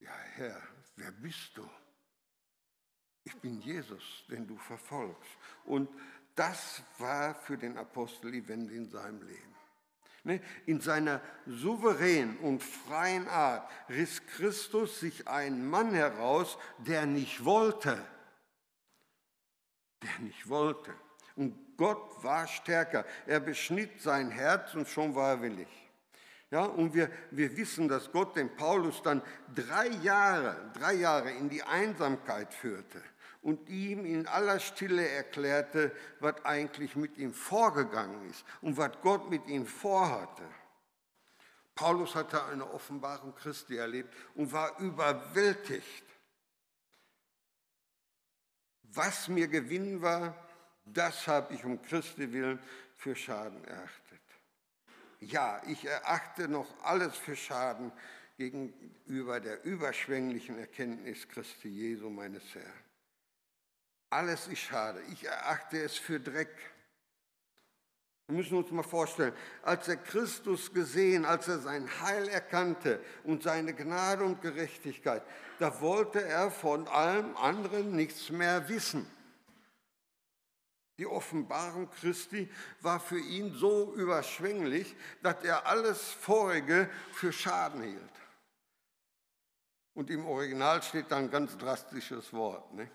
ja 0.00 0.12
Herr, 0.34 0.60
wer 0.96 1.12
bist 1.12 1.56
du? 1.56 1.68
Ich 3.24 3.36
bin 3.36 3.60
Jesus, 3.60 4.24
den 4.28 4.46
du 4.46 4.56
verfolgst. 4.58 5.30
Und 5.64 5.88
das 6.34 6.82
war 6.98 7.34
für 7.34 7.56
den 7.56 7.78
Apostel 7.78 8.32
die 8.32 8.48
Wende 8.48 8.74
in 8.74 8.88
seinem 8.88 9.22
Leben. 9.22 9.54
Ne? 10.24 10.40
In 10.66 10.80
seiner 10.80 11.20
souveränen 11.46 12.38
und 12.38 12.62
freien 12.62 13.28
Art 13.28 13.70
riss 13.88 14.24
Christus 14.26 15.00
sich 15.00 15.28
einen 15.28 15.68
Mann 15.68 15.92
heraus, 15.94 16.58
der 16.78 17.06
nicht 17.06 17.44
wollte. 17.44 18.04
Der 20.02 20.18
nicht 20.20 20.48
wollte. 20.48 20.92
Und 21.36 21.76
Gott 21.76 22.22
war 22.22 22.46
stärker. 22.46 23.04
Er 23.26 23.40
beschnitt 23.40 24.00
sein 24.00 24.30
Herz 24.30 24.74
und 24.74 24.88
schon 24.88 25.14
war 25.14 25.30
er 25.30 25.42
willig. 25.42 25.68
Ja, 26.50 26.64
und 26.64 26.92
wir, 26.92 27.10
wir 27.30 27.56
wissen, 27.56 27.88
dass 27.88 28.12
Gott 28.12 28.36
den 28.36 28.54
Paulus 28.56 29.02
dann 29.02 29.22
drei 29.54 29.88
Jahre, 29.88 30.70
drei 30.74 30.94
Jahre 30.94 31.30
in 31.30 31.48
die 31.48 31.62
Einsamkeit 31.62 32.52
führte 32.52 33.02
und 33.40 33.68
ihm 33.70 34.04
in 34.04 34.26
aller 34.26 34.60
Stille 34.60 35.08
erklärte, 35.08 35.92
was 36.20 36.44
eigentlich 36.44 36.94
mit 36.94 37.16
ihm 37.16 37.32
vorgegangen 37.32 38.28
ist 38.28 38.44
und 38.60 38.76
was 38.76 38.92
Gott 39.02 39.30
mit 39.30 39.46
ihm 39.46 39.66
vorhatte. 39.66 40.44
Paulus 41.74 42.14
hatte 42.14 42.44
eine 42.44 42.70
Offenbarung 42.70 43.34
Christi 43.34 43.76
erlebt 43.76 44.14
und 44.34 44.52
war 44.52 44.78
überwältigt. 44.78 46.04
Was 48.82 49.28
mir 49.28 49.48
Gewinn 49.48 50.02
war, 50.02 50.36
das 50.92 51.26
habe 51.26 51.54
ich 51.54 51.64
um 51.64 51.80
Christi 51.82 52.32
willen 52.32 52.58
für 52.96 53.14
Schaden 53.16 53.64
erachtet. 53.64 54.20
Ja, 55.20 55.62
ich 55.66 55.84
erachte 55.84 56.48
noch 56.48 56.68
alles 56.82 57.16
für 57.16 57.36
Schaden 57.36 57.92
gegenüber 58.36 59.40
der 59.40 59.64
überschwänglichen 59.64 60.58
Erkenntnis 60.58 61.28
Christi 61.28 61.68
Jesu, 61.68 62.10
meines 62.10 62.42
Herrn. 62.54 62.72
Alles 64.10 64.48
ist 64.48 64.58
schade. 64.58 65.00
Ich 65.12 65.24
erachte 65.24 65.80
es 65.82 65.96
für 65.96 66.20
Dreck. 66.20 66.54
Wir 68.26 68.36
müssen 68.36 68.56
uns 68.56 68.70
mal 68.70 68.82
vorstellen, 68.82 69.32
als 69.62 69.88
er 69.88 69.96
Christus 69.96 70.72
gesehen, 70.72 71.24
als 71.24 71.48
er 71.48 71.58
sein 71.58 71.88
Heil 72.00 72.28
erkannte 72.28 73.00
und 73.24 73.42
seine 73.42 73.74
Gnade 73.74 74.24
und 74.24 74.42
Gerechtigkeit, 74.42 75.22
da 75.58 75.80
wollte 75.80 76.22
er 76.22 76.50
von 76.50 76.88
allem 76.88 77.36
anderen 77.36 77.94
nichts 77.94 78.30
mehr 78.30 78.68
wissen. 78.68 79.06
Die 81.02 81.08
Offenbarung 81.08 81.90
Christi 81.90 82.48
war 82.80 83.00
für 83.00 83.18
ihn 83.18 83.52
so 83.54 83.92
überschwänglich, 83.96 84.94
dass 85.20 85.42
er 85.42 85.66
alles 85.66 86.00
Vorige 86.00 86.88
für 87.12 87.32
Schaden 87.32 87.82
hielt. 87.82 88.12
Und 89.94 90.10
im 90.10 90.24
Original 90.24 90.80
steht 90.80 91.10
da 91.10 91.16
ein 91.16 91.28
ganz 91.28 91.58
drastisches 91.58 92.32
Wort. 92.32 92.72
Ne? 92.74 92.88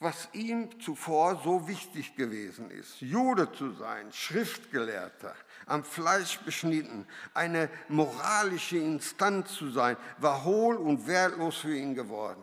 Was 0.00 0.28
ihm 0.32 0.80
zuvor 0.80 1.40
so 1.44 1.68
wichtig 1.68 2.16
gewesen 2.16 2.72
ist, 2.72 3.00
Jude 3.00 3.52
zu 3.52 3.70
sein, 3.74 4.12
Schriftgelehrter, 4.12 5.36
am 5.66 5.84
Fleisch 5.84 6.40
beschnitten, 6.40 7.06
eine 7.32 7.70
moralische 7.86 8.78
Instanz 8.78 9.54
zu 9.54 9.70
sein, 9.70 9.96
war 10.16 10.42
hohl 10.42 10.74
und 10.78 11.06
wertlos 11.06 11.58
für 11.58 11.76
ihn 11.76 11.94
geworden. 11.94 12.42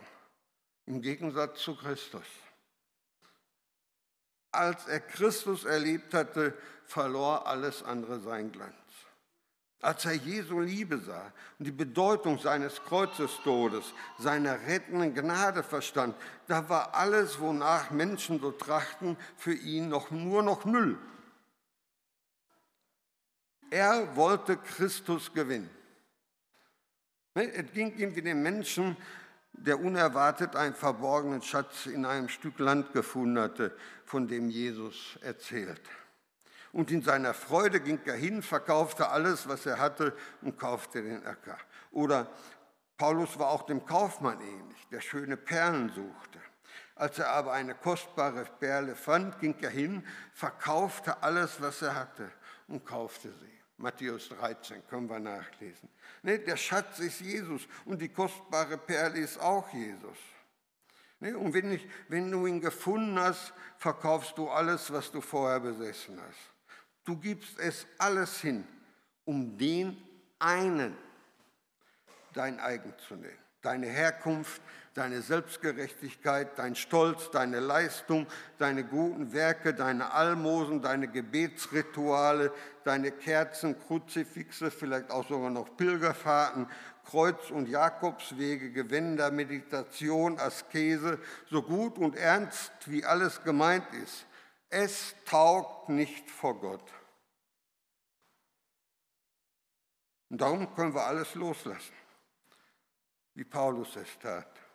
Im 0.85 1.01
Gegensatz 1.01 1.59
zu 1.59 1.75
Christus 1.75 2.23
als 4.55 4.87
er 4.87 4.99
Christus 4.99 5.65
erlebt 5.65 6.13
hatte, 6.13 6.53
verlor 6.85 7.47
alles 7.47 7.83
andere 7.83 8.19
seinen 8.19 8.51
Glanz. 8.51 8.73
Als 9.81 10.05
er 10.05 10.13
Jesu 10.13 10.59
Liebe 10.59 10.97
sah 10.97 11.31
und 11.59 11.65
die 11.65 11.71
Bedeutung 11.71 12.39
seines 12.39 12.81
Kreuzestodes, 12.83 13.93
seiner 14.17 14.59
rettenden 14.65 15.13
Gnade 15.13 15.61
verstand, 15.61 16.15
da 16.47 16.67
war 16.69 16.95
alles, 16.95 17.39
wonach 17.39 17.91
Menschen 17.91 18.39
so 18.39 18.51
trachten, 18.51 19.15
für 19.37 19.53
ihn 19.53 19.89
noch 19.89 20.09
nur 20.09 20.41
noch 20.41 20.65
Müll. 20.65 20.97
Er 23.69 24.15
wollte 24.15 24.57
Christus 24.57 25.33
gewinnen. 25.33 25.69
Ne, 27.35 27.51
es 27.53 27.71
ging 27.73 27.95
ihm 27.97 28.15
wie 28.15 28.21
den 28.21 28.41
Menschen, 28.41 28.95
der 29.57 29.79
unerwartet 29.79 30.55
einen 30.55 30.75
verborgenen 30.75 31.41
Schatz 31.41 31.85
in 31.85 32.05
einem 32.05 32.29
Stück 32.29 32.59
Land 32.59 32.93
gefunden 32.93 33.39
hatte, 33.39 33.75
von 34.05 34.27
dem 34.27 34.49
Jesus 34.49 35.17
erzählt. 35.21 35.81
Und 36.71 36.91
in 36.91 37.01
seiner 37.01 37.33
Freude 37.33 37.79
ging 37.79 37.99
er 38.05 38.15
hin, 38.15 38.41
verkaufte 38.41 39.09
alles, 39.09 39.47
was 39.47 39.65
er 39.65 39.79
hatte 39.79 40.15
und 40.41 40.59
kaufte 40.59 41.01
den 41.01 41.25
Acker. 41.25 41.57
Oder 41.91 42.29
Paulus 42.97 43.39
war 43.39 43.49
auch 43.49 43.63
dem 43.63 43.85
Kaufmann 43.85 44.39
ähnlich, 44.41 44.87
der 44.91 45.01
schöne 45.01 45.37
Perlen 45.37 45.89
suchte. 45.89 46.39
Als 46.95 47.19
er 47.19 47.29
aber 47.29 47.53
eine 47.53 47.75
kostbare 47.75 48.45
Perle 48.59 48.95
fand, 48.95 49.39
ging 49.39 49.55
er 49.61 49.69
hin, 49.69 50.05
verkaufte 50.33 51.21
alles, 51.23 51.61
was 51.61 51.81
er 51.81 51.95
hatte 51.95 52.29
und 52.67 52.85
kaufte 52.85 53.29
sie. 53.29 53.54
Matthäus 53.77 54.29
13 54.29 54.87
können 54.87 55.09
wir 55.09 55.19
nachlesen. 55.19 55.89
Ne, 56.21 56.39
der 56.39 56.57
Schatz 56.57 56.99
ist 56.99 57.19
Jesus 57.19 57.67
und 57.85 58.01
die 58.01 58.09
kostbare 58.09 58.77
Perle 58.77 59.19
ist 59.19 59.39
auch 59.39 59.71
Jesus. 59.73 60.17
Ne, 61.19 61.37
und 61.37 61.53
wenn, 61.53 61.71
ich, 61.73 61.87
wenn 62.07 62.31
du 62.31 62.45
ihn 62.47 62.61
gefunden 62.61 63.19
hast, 63.19 63.53
verkaufst 63.77 64.37
du 64.37 64.49
alles, 64.49 64.91
was 64.91 65.11
du 65.11 65.21
vorher 65.21 65.59
besessen 65.59 66.19
hast. 66.21 66.53
Du 67.03 67.17
gibst 67.17 67.59
es 67.59 67.85
alles 67.97 68.39
hin, 68.41 68.65
um 69.25 69.57
den 69.57 70.01
einen 70.39 70.97
dein 72.33 72.59
eigen 72.59 72.93
zu 73.07 73.15
nehmen. 73.15 73.44
Deine 73.65 73.87
Herkunft, 73.87 74.61
deine 74.93 75.23
Selbstgerechtigkeit, 75.23 76.59
dein 76.59 76.75
Stolz, 76.75 77.31
deine 77.31 77.59
Leistung, 77.59 78.27
deine 78.59 78.83
guten 78.83 79.33
Werke, 79.33 79.73
deine 79.73 80.13
Almosen, 80.13 80.83
deine 80.83 81.07
Gebetsrituale, 81.07 82.53
deine 82.83 83.09
Kerzen, 83.09 83.75
Kruzifixe, 83.87 84.69
vielleicht 84.69 85.09
auch 85.09 85.27
sogar 85.27 85.49
noch 85.49 85.75
Pilgerfahrten, 85.77 86.67
Kreuz- 87.05 87.49
und 87.49 87.67
Jakobswege, 87.67 88.71
Gewänder, 88.71 89.31
Meditation, 89.31 90.39
Askese, 90.39 91.17
so 91.49 91.63
gut 91.63 91.97
und 91.97 92.15
ernst 92.15 92.71
wie 92.85 93.03
alles 93.03 93.43
gemeint 93.43 93.91
ist. 93.95 94.27
Es 94.69 95.15
taugt 95.25 95.89
nicht 95.89 96.29
vor 96.29 96.59
Gott. 96.59 96.93
Und 100.29 100.39
darum 100.39 100.75
können 100.75 100.93
wir 100.93 101.07
alles 101.07 101.33
loslassen, 101.33 101.93
wie 103.35 103.43
Paulus 103.43 103.95
es 103.95 104.17
tat 104.19 104.65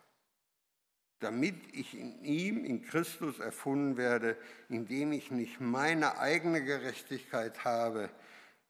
damit 1.21 1.55
ich 1.73 1.97
in 1.97 2.23
ihm, 2.23 2.65
in 2.65 2.81
Christus 2.81 3.39
erfunden 3.39 3.95
werde, 3.95 4.37
indem 4.69 5.11
ich 5.11 5.29
nicht 5.29 5.61
meine 5.61 6.17
eigene 6.17 6.63
Gerechtigkeit 6.63 7.63
habe, 7.63 8.09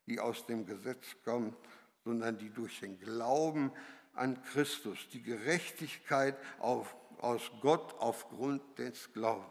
die 0.05 0.19
aus 0.19 0.45
dem 0.45 0.65
Gesetz 0.65 1.15
kommt, 1.23 1.55
sondern 2.03 2.37
die 2.37 2.49
durch 2.49 2.81
den 2.81 2.99
Glauben 2.99 3.71
an 4.13 4.41
Christus, 4.43 4.99
die 5.13 5.21
Gerechtigkeit 5.21 6.37
auf, 6.59 6.93
aus 7.19 7.49
Gott 7.61 7.95
aufgrund 7.99 8.77
des 8.77 9.11
Glaubens. 9.13 9.47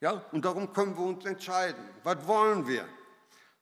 Ja, 0.00 0.22
und 0.32 0.44
darum 0.44 0.72
können 0.74 0.96
wir 0.96 1.04
uns 1.04 1.24
entscheiden. 1.24 1.82
Was 2.04 2.26
wollen 2.26 2.68
wir? 2.68 2.86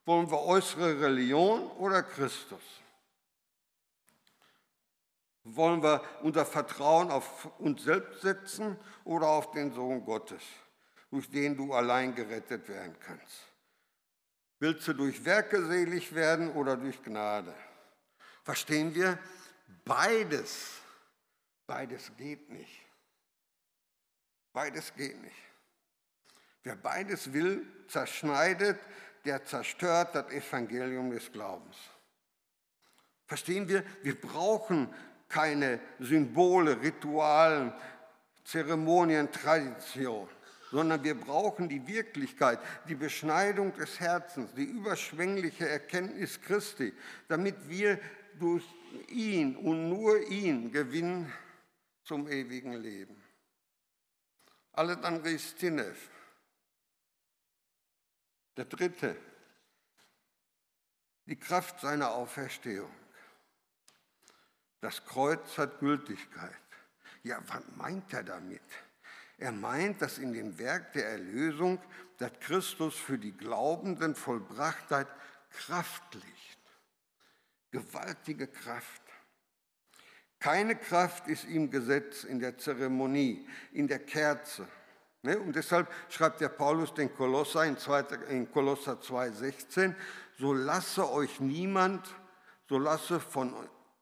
Wollen 0.05 0.29
wir 0.31 0.41
äußere 0.41 1.01
Religion 1.01 1.71
oder 1.73 2.03
Christus? 2.03 2.62
Wollen 5.49 5.81
wir 5.83 6.03
unser 6.23 6.45
Vertrauen 6.45 7.11
auf 7.11 7.47
uns 7.61 7.85
selbst 7.85 8.23
setzen 8.23 8.77
oder 9.05 9.29
auf 9.29 9.53
den 9.53 9.73
Sohn 9.73 10.05
Gottes, 10.05 10.43
durch 11.09 11.31
den 11.31 11.57
du 11.57 11.73
allein 11.73 12.15
gerettet 12.15 12.69
werden 12.69 12.97
kannst? 12.99 13.47
Willst 14.59 14.89
du 14.89 14.93
durch 14.93 15.25
Werke 15.25 15.65
selig 15.65 16.13
werden 16.15 16.51
oder 16.53 16.77
durch 16.77 17.01
Gnade? 17.01 17.55
Verstehen 18.43 18.93
wir? 18.95 19.19
Beides, 19.85 20.81
beides 21.67 22.11
geht 22.17 22.51
nicht. 22.51 22.83
Beides 24.53 24.93
geht 24.95 25.21
nicht. 25.23 25.37
Wer 26.65 26.75
beides 26.75 27.33
will, 27.33 27.65
zerschneidet, 27.87 28.81
der 29.25 29.45
zerstört 29.45 30.15
das 30.17 30.29
Evangelium 30.33 31.11
des 31.11 31.31
Glaubens. 31.31 31.77
Verstehen 33.27 33.69
wir? 33.69 33.85
Wir 34.03 34.21
brauchen 34.21 34.93
keine 35.29 35.81
Symbole, 35.99 36.81
Ritualen, 36.81 37.73
Zeremonien, 38.45 39.31
Tradition, 39.33 40.29
sondern 40.71 41.03
wir 41.03 41.19
brauchen 41.19 41.69
die 41.69 41.87
Wirklichkeit, 41.87 42.61
die 42.89 42.95
Beschneidung 42.95 43.75
des 43.75 43.99
Herzens, 43.99 44.55
die 44.55 44.65
überschwängliche 44.65 45.69
Erkenntnis 45.69 46.41
Christi, 46.41 46.93
damit 47.29 47.69
wir 47.69 47.99
durch 48.39 48.65
ihn 49.09 49.57
und 49.57 49.89
nur 49.89 50.21
ihn 50.29 50.71
gewinnen 50.71 51.33
zum 52.05 52.29
ewigen 52.29 52.75
Leben. 52.75 53.21
Andere 54.73 55.31
ist 55.31 55.59
Tinef. 55.59 56.11
Der 58.57 58.67
dritte, 58.67 59.17
die 61.27 61.37
Kraft 61.37 61.81
seiner 61.81 62.12
Auferstehung. 62.12 62.91
Das 64.87 65.05
Kreuz 65.05 65.59
hat 65.59 65.81
Gültigkeit. 65.81 66.53
Ja, 67.25 67.40
was 67.49 67.64
meint 67.75 68.12
er 68.12 68.22
damit? 68.22 68.62
Er 69.37 69.51
meint, 69.51 70.01
dass 70.01 70.18
in 70.18 70.33
dem 70.33 70.57
Werk 70.61 70.92
der 70.92 71.09
Erlösung, 71.09 71.81
das 72.18 72.31
Christus 72.38 72.94
für 72.94 73.18
die 73.18 73.37
Glaubenden 73.37 74.14
vollbracht 74.14 74.88
hat, 74.90 75.09
Kraft 75.51 76.14
liegt. 76.14 76.59
Gewaltige 77.72 78.46
Kraft. 78.46 79.03
Keine 80.38 80.77
Kraft 80.77 81.27
ist 81.27 81.46
ihm 81.46 81.68
Gesetz 81.68 82.22
in 82.22 82.38
der 82.38 82.57
Zeremonie, 82.57 83.44
in 83.72 83.88
der 83.88 83.99
Kerze. 83.99 84.68
Ne? 85.22 85.37
Und 85.37 85.57
deshalb 85.57 85.92
schreibt 86.11 86.40
der 86.40 86.51
Paulus 86.51 86.94
den 86.94 87.12
Kolosser 87.12 87.64
in, 87.64 87.77
2, 87.77 88.03
in 88.29 88.53
Kolosser 88.53 89.01
2,16, 89.01 89.96
so 90.38 90.55
lasse 90.55 91.11
euch 91.11 91.40
niemand, 91.40 92.07
so 92.68 92.79
lasse 92.79 93.18
von 93.18 93.53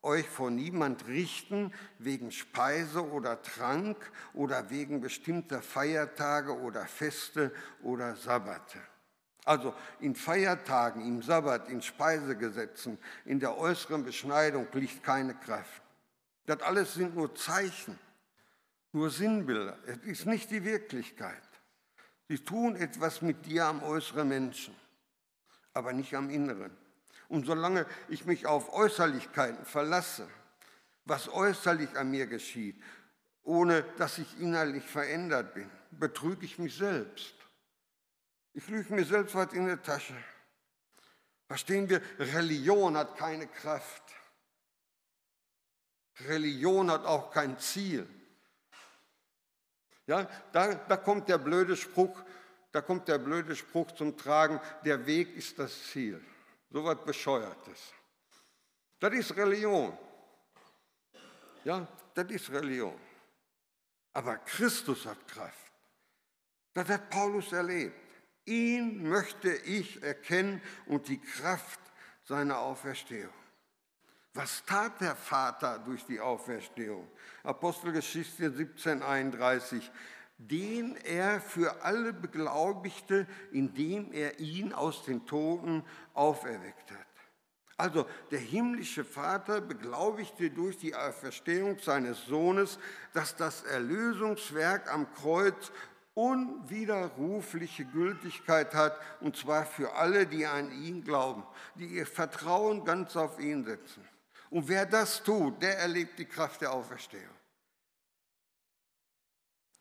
euch 0.04 0.28
vor 0.28 0.50
niemand 0.50 1.06
richten 1.06 1.72
wegen 1.98 2.30
Speise 2.30 3.04
oder 3.10 3.42
Trank 3.42 3.96
oder 4.32 4.70
wegen 4.70 5.00
bestimmter 5.00 5.62
Feiertage 5.62 6.56
oder 6.56 6.86
Feste 6.86 7.52
oder 7.82 8.14
Sabbate. 8.14 8.78
Also 9.44 9.74
in 10.00 10.14
Feiertagen, 10.14 11.06
im 11.06 11.22
Sabbat, 11.22 11.68
in 11.68 11.82
Speisegesetzen, 11.82 12.98
in 13.24 13.40
der 13.40 13.58
äußeren 13.58 14.04
Beschneidung 14.04 14.66
liegt 14.72 15.02
keine 15.02 15.34
Kraft. 15.34 15.82
Das 16.46 16.60
alles 16.62 16.94
sind 16.94 17.14
nur 17.14 17.34
Zeichen, 17.34 17.98
nur 18.92 19.10
Sinnbilder. 19.10 19.78
Es 19.86 19.98
ist 19.98 20.26
nicht 20.26 20.50
die 20.50 20.64
Wirklichkeit. 20.64 21.42
Sie 22.28 22.38
tun 22.38 22.76
etwas 22.76 23.20
mit 23.20 23.44
dir 23.44 23.66
am 23.66 23.82
äußeren 23.82 24.28
Menschen, 24.28 24.74
aber 25.74 25.92
nicht 25.92 26.14
am 26.14 26.30
Inneren. 26.30 26.83
Und 27.28 27.46
solange 27.46 27.86
ich 28.08 28.24
mich 28.24 28.46
auf 28.46 28.72
Äußerlichkeiten 28.72 29.64
verlasse, 29.64 30.28
was 31.04 31.28
äußerlich 31.28 31.96
an 31.96 32.10
mir 32.10 32.26
geschieht, 32.26 32.80
ohne 33.42 33.82
dass 33.98 34.18
ich 34.18 34.40
innerlich 34.40 34.84
verändert 34.84 35.54
bin, 35.54 35.70
betrüge 35.90 36.44
ich 36.44 36.58
mich 36.58 36.76
selbst. 36.76 37.34
Ich 38.52 38.68
lüge 38.68 38.94
mir 38.94 39.04
selbst 39.04 39.34
was 39.34 39.52
in 39.52 39.66
der 39.66 39.82
Tasche. 39.82 40.14
Verstehen 41.46 41.88
wir, 41.88 42.00
Religion 42.18 42.96
hat 42.96 43.16
keine 43.16 43.46
Kraft. 43.46 44.02
Religion 46.20 46.90
hat 46.90 47.04
auch 47.04 47.30
kein 47.30 47.58
Ziel. 47.58 48.08
Ja, 50.06 50.28
da, 50.52 50.74
da 50.74 50.96
kommt 50.96 51.28
der 51.28 51.38
blöde 51.38 51.76
Spruch, 51.76 52.22
da 52.72 52.80
kommt 52.80 53.08
der 53.08 53.18
blöde 53.18 53.56
Spruch 53.56 53.90
zum 53.92 54.16
Tragen, 54.16 54.60
der 54.84 55.06
Weg 55.06 55.34
ist 55.36 55.58
das 55.58 55.90
Ziel. 55.90 56.22
So 56.74 56.82
was 56.82 57.04
Bescheuertes. 57.04 57.94
Das 58.98 59.12
ist 59.14 59.36
Religion. 59.36 59.96
Ja, 61.62 61.86
das 62.12 62.28
ist 62.32 62.50
Religion. 62.50 62.98
Aber 64.12 64.38
Christus 64.38 65.06
hat 65.06 65.28
Kraft. 65.28 65.72
Das 66.72 66.88
hat 66.88 67.10
Paulus 67.10 67.52
erlebt. 67.52 67.94
Ihn 68.46 69.08
möchte 69.08 69.50
ich 69.52 70.02
erkennen 70.02 70.60
und 70.86 71.06
die 71.06 71.20
Kraft 71.20 71.78
seiner 72.24 72.58
Auferstehung. 72.58 73.32
Was 74.32 74.64
tat 74.64 75.00
der 75.00 75.14
Vater 75.14 75.78
durch 75.78 76.04
die 76.06 76.18
Auferstehung? 76.18 77.08
Apostelgeschichte 77.44 78.46
1731 78.46 79.92
den 80.38 80.96
er 80.96 81.40
für 81.40 81.82
alle 81.82 82.12
beglaubigte, 82.12 83.26
indem 83.52 84.12
er 84.12 84.40
ihn 84.40 84.72
aus 84.72 85.04
den 85.04 85.26
Toten 85.26 85.84
auferweckt 86.12 86.90
hat. 86.90 87.06
Also 87.76 88.06
der 88.30 88.38
himmlische 88.38 89.04
Vater 89.04 89.60
beglaubigte 89.60 90.50
durch 90.50 90.78
die 90.78 90.94
Auferstehung 90.94 91.78
seines 91.80 92.24
Sohnes, 92.26 92.78
dass 93.12 93.34
das 93.34 93.64
Erlösungswerk 93.64 94.92
am 94.92 95.12
Kreuz 95.12 95.72
unwiderrufliche 96.14 97.84
Gültigkeit 97.86 98.72
hat, 98.74 98.96
und 99.20 99.36
zwar 99.36 99.66
für 99.66 99.94
alle, 99.94 100.26
die 100.26 100.46
an 100.46 100.70
ihn 100.70 101.02
glauben, 101.02 101.42
die 101.74 101.86
ihr 101.86 102.06
Vertrauen 102.06 102.84
ganz 102.84 103.16
auf 103.16 103.40
ihn 103.40 103.64
setzen. 103.64 104.06
Und 104.50 104.68
wer 104.68 104.86
das 104.86 105.24
tut, 105.24 105.60
der 105.60 105.78
erlebt 105.78 106.16
die 106.20 106.26
Kraft 106.26 106.60
der 106.60 106.72
Auferstehung 106.72 107.34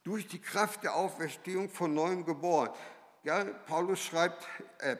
durch 0.03 0.27
die 0.27 0.39
Kraft 0.39 0.83
der 0.83 0.95
Auferstehung 0.95 1.69
von 1.69 1.93
neuem 1.93 2.25
geboren. 2.25 2.69
Ja, 3.23 3.43
Paulus 3.43 3.99
schreibt, 3.99 4.45
äh, 4.79 4.97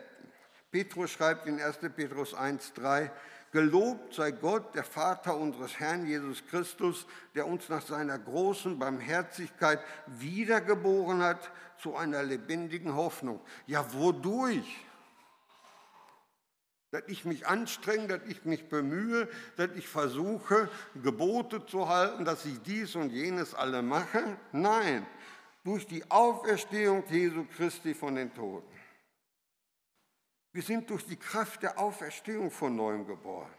Petrus 0.71 1.11
schreibt 1.11 1.45
in 1.47 1.61
1. 1.61 1.79
Petrus 1.95 2.33
1,3, 2.33 3.11
Gelobt 3.51 4.15
sei 4.15 4.31
Gott, 4.31 4.73
der 4.73 4.83
Vater 4.83 5.37
unseres 5.37 5.79
Herrn 5.79 6.07
Jesus 6.07 6.43
Christus, 6.47 7.05
der 7.35 7.45
uns 7.45 7.69
nach 7.69 7.85
seiner 7.85 8.17
großen 8.17 8.79
Barmherzigkeit 8.79 9.79
wiedergeboren 10.07 11.21
hat 11.21 11.51
zu 11.77 11.95
einer 11.95 12.23
lebendigen 12.23 12.95
Hoffnung. 12.95 13.39
Ja, 13.67 13.93
wodurch? 13.93 14.83
Dass 16.93 17.01
ich 17.07 17.25
mich 17.25 17.47
anstrenge, 17.47 18.07
dass 18.07 18.21
ich 18.27 18.45
mich 18.45 18.69
bemühe, 18.69 19.27
dass 19.57 19.71
ich 19.71 19.87
versuche, 19.87 20.69
Gebote 21.01 21.65
zu 21.65 21.89
halten, 21.89 22.23
dass 22.23 22.45
ich 22.45 22.61
dies 22.61 22.95
und 22.95 23.09
jenes 23.09 23.55
alle 23.55 23.81
mache. 23.81 24.37
Nein, 24.51 25.07
durch 25.63 25.87
die 25.87 26.03
Auferstehung 26.11 27.03
Jesu 27.09 27.47
Christi 27.57 27.95
von 27.95 28.13
den 28.13 28.31
Toten. 28.31 28.71
Wir 30.51 30.61
sind 30.61 30.87
durch 30.87 31.03
die 31.07 31.15
Kraft 31.15 31.63
der 31.63 31.79
Auferstehung 31.79 32.51
von 32.51 32.75
neuem 32.75 33.07
geboren. 33.07 33.51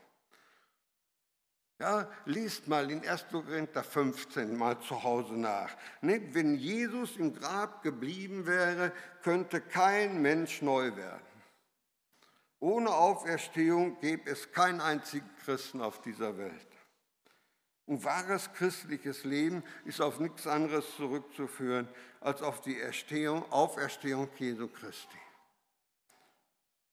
Ja, 1.81 2.09
liest 2.27 2.69
mal 2.69 2.89
in 2.89 3.05
1. 3.05 3.27
Korinther 3.33 3.83
15 3.83 4.57
mal 4.57 4.79
zu 4.79 5.03
Hause 5.03 5.35
nach. 5.35 5.77
Wenn 6.03 6.55
Jesus 6.55 7.17
im 7.17 7.35
Grab 7.35 7.83
geblieben 7.83 8.47
wäre, 8.47 8.93
könnte 9.25 9.61
kein 9.61 10.23
Mensch 10.23 10.63
neu 10.63 10.95
werden. 10.95 11.34
Ohne 12.65 12.95
Auferstehung 12.95 14.01
gäbe 14.01 14.31
es 14.31 14.51
keinen 14.51 14.81
einzigen 14.81 15.29
Christen 15.45 15.83
auf 15.83 16.01
dieser 16.01 16.39
Welt. 16.39 16.67
Und 17.85 18.03
wahres 18.05 18.51
christliches 18.55 19.25
Leben 19.25 19.63
ist 19.85 20.01
auf 20.01 20.19
nichts 20.19 20.47
anderes 20.47 20.87
zurückzuführen 20.97 21.87
als 22.23 22.41
auf 22.41 22.63
die 22.63 22.81
Erstehung, 22.81 23.45
Auferstehung 23.53 24.31
Jesu 24.39 24.69
Christi. 24.69 25.19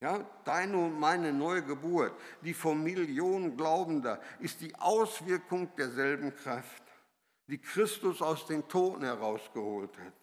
Ja, 0.02 0.30
deine 0.44 0.76
und 0.76 1.00
meine 1.00 1.32
neue 1.32 1.64
Geburt, 1.64 2.20
die 2.42 2.54
von 2.54 2.84
Millionen 2.84 3.56
Glaubender, 3.56 4.20
ist 4.42 4.60
die 4.60 4.76
Auswirkung 4.76 5.74
derselben 5.78 6.36
Kraft, 6.36 6.84
die 7.48 7.60
Christus 7.60 8.22
aus 8.22 8.46
den 8.46 8.68
Toten 8.68 9.06
herausgeholt 9.06 9.98
hat. 9.98 10.21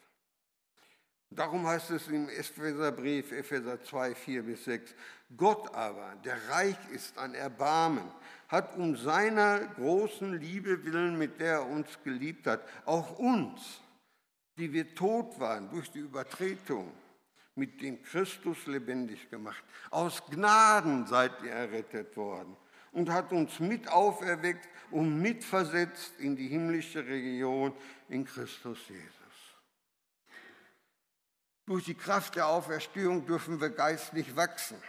Darum 1.31 1.67
heißt 1.67 1.91
es 1.91 2.09
im 2.09 2.29
Epheserbrief, 2.29 3.33
Epheser 3.33 3.83
2, 3.83 4.15
4 4.15 4.43
bis 4.43 4.65
6, 4.65 4.95
Gott 5.37 5.75
aber, 5.75 6.15
der 6.25 6.37
reich 6.49 6.79
ist 6.91 7.19
an 7.19 7.35
Erbarmen, 7.35 8.11
hat 8.49 8.77
um 8.77 8.97
seiner 8.97 9.61
großen 9.61 10.41
Liebe 10.41 10.83
willen, 10.85 11.19
mit 11.19 11.39
der 11.39 11.55
er 11.55 11.67
uns 11.67 11.99
geliebt 12.03 12.47
hat, 12.47 12.63
auch 12.87 13.19
uns, 13.19 13.81
die 14.57 14.73
wir 14.73 14.95
tot 14.95 15.39
waren 15.39 15.69
durch 15.71 15.91
die 15.91 15.99
Übertretung, 15.99 16.91
mit 17.55 17.83
dem 17.83 18.03
Christus 18.03 18.67
lebendig 18.67 19.29
gemacht. 19.29 19.63
Aus 19.91 20.25
Gnaden 20.31 21.07
seid 21.07 21.33
ihr 21.43 21.51
errettet 21.51 22.17
worden 22.17 22.57
und 22.93 23.11
hat 23.11 23.33
uns 23.33 23.61
mit 23.61 23.89
auferweckt 23.89 24.69
und 24.91 25.21
mitversetzt 25.21 26.19
in 26.19 26.37
die 26.37 26.49
himmlische 26.49 27.05
Region 27.05 27.75
in 28.09 28.25
Christus 28.25 28.79
Jesus. 28.89 29.18
Durch 31.69 31.85
die 31.85 31.95
Kraft 31.95 32.35
der 32.37 32.47
Auferstehung 32.47 33.27
dürfen 33.27 33.61
wir 33.61 33.69
geistlich 33.69 34.35
wachsen. 34.35 34.83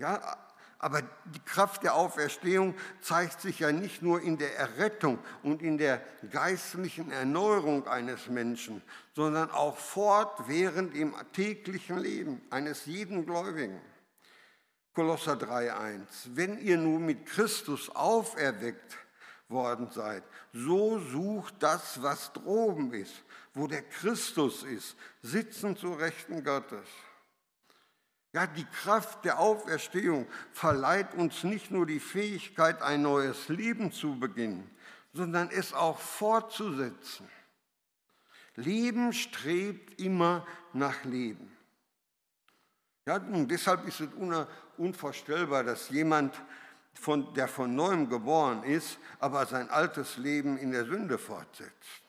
Ja, 0.00 0.36
aber 0.80 1.02
die 1.02 1.38
Kraft 1.44 1.84
der 1.84 1.94
Auferstehung 1.94 2.74
zeigt 3.00 3.40
sich 3.40 3.60
ja 3.60 3.70
nicht 3.70 4.02
nur 4.02 4.20
in 4.20 4.38
der 4.38 4.58
Errettung 4.58 5.20
und 5.44 5.62
in 5.62 5.78
der 5.78 6.02
geistlichen 6.32 7.12
Erneuerung 7.12 7.86
eines 7.86 8.26
Menschen, 8.26 8.82
sondern 9.14 9.52
auch 9.52 9.76
fortwährend 9.76 10.96
im 10.96 11.14
täglichen 11.32 11.98
Leben 11.98 12.42
eines 12.50 12.86
jeden 12.86 13.24
Gläubigen. 13.24 13.80
Kolosser 14.94 15.34
3.1. 15.34 16.00
Wenn 16.34 16.58
ihr 16.58 16.76
nun 16.76 17.06
mit 17.06 17.24
Christus 17.24 17.88
auferweckt 17.94 18.98
worden 19.48 19.92
seid, 19.92 20.24
so 20.52 20.98
sucht 20.98 21.54
das, 21.60 22.02
was 22.02 22.32
droben 22.32 22.92
ist, 22.92 23.22
wo 23.58 23.66
der 23.66 23.82
Christus 23.82 24.62
ist, 24.62 24.96
sitzen 25.20 25.76
zu 25.76 25.92
Rechten 25.92 26.44
Gottes. 26.44 26.86
Ja, 28.32 28.46
die 28.46 28.64
Kraft 28.64 29.24
der 29.24 29.40
Auferstehung 29.40 30.26
verleiht 30.52 31.14
uns 31.14 31.42
nicht 31.42 31.70
nur 31.70 31.84
die 31.84 31.98
Fähigkeit, 31.98 32.80
ein 32.82 33.02
neues 33.02 33.48
Leben 33.48 33.90
zu 33.90 34.18
beginnen, 34.18 34.70
sondern 35.12 35.50
es 35.50 35.72
auch 35.72 35.98
fortzusetzen. 35.98 37.28
Leben 38.54 39.12
strebt 39.12 40.00
immer 40.00 40.46
nach 40.72 41.04
Leben. 41.04 41.50
Ja, 43.06 43.16
und 43.16 43.48
deshalb 43.48 43.88
ist 43.88 44.00
es 44.00 44.08
unvorstellbar, 44.76 45.64
dass 45.64 45.88
jemand, 45.88 46.40
von, 46.94 47.32
der 47.34 47.48
von 47.48 47.74
neuem 47.74 48.08
geboren 48.08 48.62
ist, 48.64 48.98
aber 49.20 49.46
sein 49.46 49.70
altes 49.70 50.16
Leben 50.16 50.58
in 50.58 50.72
der 50.72 50.84
Sünde 50.84 51.16
fortsetzt. 51.16 52.02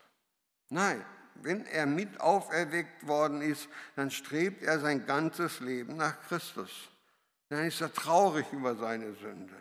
Nein, 0.70 1.06
wenn 1.44 1.66
er 1.66 1.86
mit 1.86 2.20
auferweckt 2.20 3.08
worden 3.08 3.42
ist, 3.42 3.70
dann 3.96 4.12
strebt 4.12 4.64
er 4.64 4.80
sein 4.80 5.06
ganzes 5.06 5.60
Leben 5.60 5.98
nach 5.98 6.20
Christus. 6.22 6.90
Dann 7.50 7.66
ist 7.66 7.82
er 7.82 7.94
traurig 7.94 8.46
über 8.52 8.76
seine 8.76 9.14
Sünde. 9.14 9.56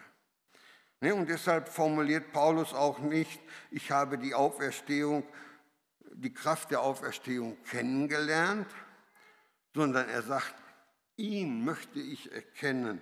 Ne, 1.01 1.15
und 1.15 1.29
deshalb 1.29 1.69
formuliert 1.69 2.33
Paulus 2.33 2.75
auch 2.75 2.99
nicht, 2.99 3.41
ich 3.71 3.91
habe 3.91 4.19
die 4.19 4.35
Auferstehung, 4.35 5.25
die 6.13 6.33
Kraft 6.33 6.71
der 6.71 6.81
Auferstehung 6.81 7.57
kennengelernt, 7.65 8.67
sondern 9.75 10.09
er 10.09 10.23
sagt, 10.23 10.55
ihn 11.17 11.65
möchte 11.65 12.01
ich 12.01 12.33
erkennen 12.33 13.01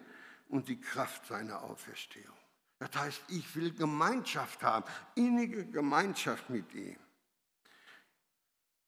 und 0.48 0.68
die 0.68 0.80
Kraft 0.80 1.26
seiner 1.26 1.62
Auferstehung. 1.62 2.36
Das 2.78 2.90
heißt, 2.94 3.22
ich 3.28 3.56
will 3.56 3.72
Gemeinschaft 3.72 4.62
haben, 4.62 4.84
innige 5.14 5.64
Gemeinschaft 5.66 6.50
mit 6.50 6.74
ihm. 6.74 6.98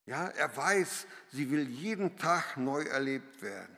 Ja, 0.09 0.29
er 0.29 0.57
weiß, 0.57 1.07
sie 1.33 1.51
will 1.51 1.69
jeden 1.69 2.17
Tag 2.17 2.57
neu 2.57 2.81
erlebt 2.81 3.43
werden. 3.43 3.77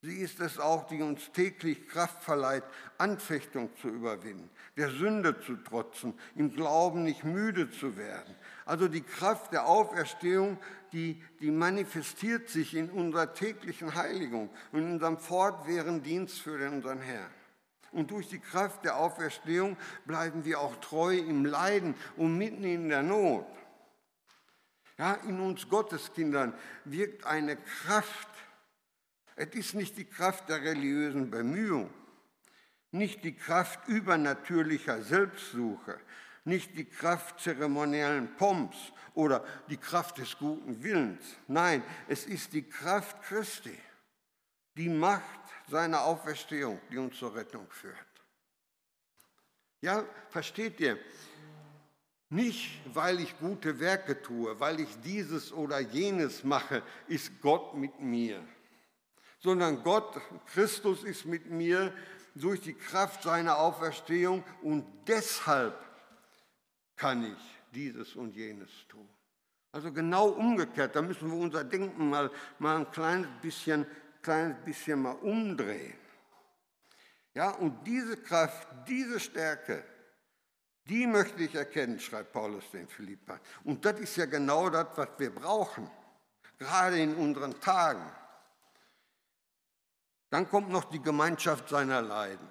Sie 0.00 0.16
ist 0.16 0.40
es 0.40 0.58
auch, 0.58 0.86
die 0.86 1.02
uns 1.02 1.30
täglich 1.32 1.86
Kraft 1.88 2.22
verleiht, 2.22 2.64
Anfechtung 2.96 3.68
zu 3.82 3.88
überwinden, 3.88 4.48
der 4.78 4.88
Sünde 4.88 5.38
zu 5.42 5.56
trotzen, 5.56 6.14
im 6.36 6.54
Glauben 6.54 7.04
nicht 7.04 7.22
müde 7.22 7.70
zu 7.70 7.98
werden. 7.98 8.34
Also 8.64 8.88
die 8.88 9.02
Kraft 9.02 9.52
der 9.52 9.66
Auferstehung, 9.66 10.56
die, 10.92 11.22
die 11.40 11.50
manifestiert 11.50 12.48
sich 12.48 12.74
in 12.74 12.88
unserer 12.88 13.34
täglichen 13.34 13.94
Heiligung 13.94 14.48
und 14.72 14.78
in 14.78 14.92
unserem 14.92 15.18
fortwährenden 15.18 16.02
Dienst 16.02 16.40
für 16.40 16.66
unseren 16.66 17.00
Herrn. 17.00 17.30
Und 17.92 18.10
durch 18.10 18.28
die 18.28 18.40
Kraft 18.40 18.86
der 18.86 18.96
Auferstehung 18.96 19.76
bleiben 20.06 20.46
wir 20.46 20.60
auch 20.60 20.76
treu 20.76 21.14
im 21.14 21.44
Leiden 21.44 21.94
und 22.16 22.38
mitten 22.38 22.64
in 22.64 22.88
der 22.88 23.02
Not. 23.02 23.44
Ja, 24.98 25.14
in 25.14 25.40
uns 25.40 25.68
Gotteskindern 25.68 26.52
wirkt 26.84 27.24
eine 27.24 27.56
Kraft. 27.56 28.28
Es 29.36 29.54
ist 29.54 29.74
nicht 29.74 29.96
die 29.96 30.04
Kraft 30.04 30.48
der 30.48 30.62
religiösen 30.62 31.30
Bemühung, 31.30 31.88
nicht 32.90 33.22
die 33.22 33.36
Kraft 33.36 33.86
übernatürlicher 33.86 35.02
Selbstsuche, 35.02 36.00
nicht 36.44 36.76
die 36.76 36.84
Kraft 36.84 37.40
zeremoniellen 37.40 38.34
Pomps 38.36 38.76
oder 39.14 39.44
die 39.68 39.76
Kraft 39.76 40.18
des 40.18 40.36
guten 40.36 40.82
Willens. 40.82 41.22
Nein, 41.46 41.84
es 42.08 42.26
ist 42.26 42.52
die 42.52 42.68
Kraft 42.68 43.22
Christi, 43.22 43.78
die 44.76 44.88
Macht 44.88 45.22
seiner 45.68 46.02
Auferstehung, 46.02 46.80
die 46.90 46.98
uns 46.98 47.16
zur 47.16 47.36
Rettung 47.36 47.70
führt. 47.70 47.94
Ja, 49.80 50.04
versteht 50.30 50.80
ihr? 50.80 50.98
Nicht, 52.30 52.80
weil 52.94 53.20
ich 53.20 53.38
gute 53.38 53.80
Werke 53.80 54.20
tue, 54.20 54.58
weil 54.60 54.80
ich 54.80 55.00
dieses 55.00 55.50
oder 55.52 55.80
jenes 55.80 56.44
mache, 56.44 56.82
ist 57.06 57.40
Gott 57.40 57.74
mit 57.74 58.00
mir, 58.00 58.46
sondern 59.38 59.82
Gott, 59.82 60.20
Christus 60.52 61.04
ist 61.04 61.24
mit 61.24 61.50
mir 61.50 61.92
durch 62.34 62.60
die 62.60 62.74
Kraft 62.74 63.22
seiner 63.22 63.58
Auferstehung 63.58 64.44
und 64.62 64.84
deshalb 65.06 65.74
kann 66.96 67.24
ich 67.24 67.74
dieses 67.74 68.14
und 68.14 68.34
jenes 68.34 68.70
tun. 68.88 69.08
Also 69.72 69.90
genau 69.90 70.28
umgekehrt, 70.28 70.96
da 70.96 71.02
müssen 71.02 71.30
wir 71.30 71.38
unser 71.38 71.64
Denken 71.64 72.10
mal, 72.10 72.30
mal 72.58 72.76
ein 72.76 72.90
kleines 72.90 73.28
bisschen, 73.40 73.86
kleines 74.20 74.56
bisschen 74.64 75.00
mal 75.00 75.16
umdrehen. 75.16 75.96
Ja, 77.34 77.50
und 77.50 77.86
diese 77.86 78.16
Kraft, 78.16 78.68
diese 78.86 79.20
Stärke, 79.20 79.84
die 80.88 81.06
möchte 81.06 81.42
ich 81.42 81.54
erkennen, 81.54 82.00
schreibt 82.00 82.32
Paulus 82.32 82.64
den 82.72 82.88
Philippern. 82.88 83.40
Und 83.64 83.84
das 83.84 84.00
ist 84.00 84.16
ja 84.16 84.26
genau 84.26 84.70
das, 84.70 84.86
was 84.96 85.08
wir 85.18 85.34
brauchen, 85.34 85.90
gerade 86.58 86.98
in 87.00 87.14
unseren 87.14 87.60
Tagen. 87.60 88.04
Dann 90.30 90.48
kommt 90.48 90.70
noch 90.70 90.84
die 90.84 91.02
Gemeinschaft 91.02 91.68
seiner 91.68 92.02
Leiden. 92.02 92.48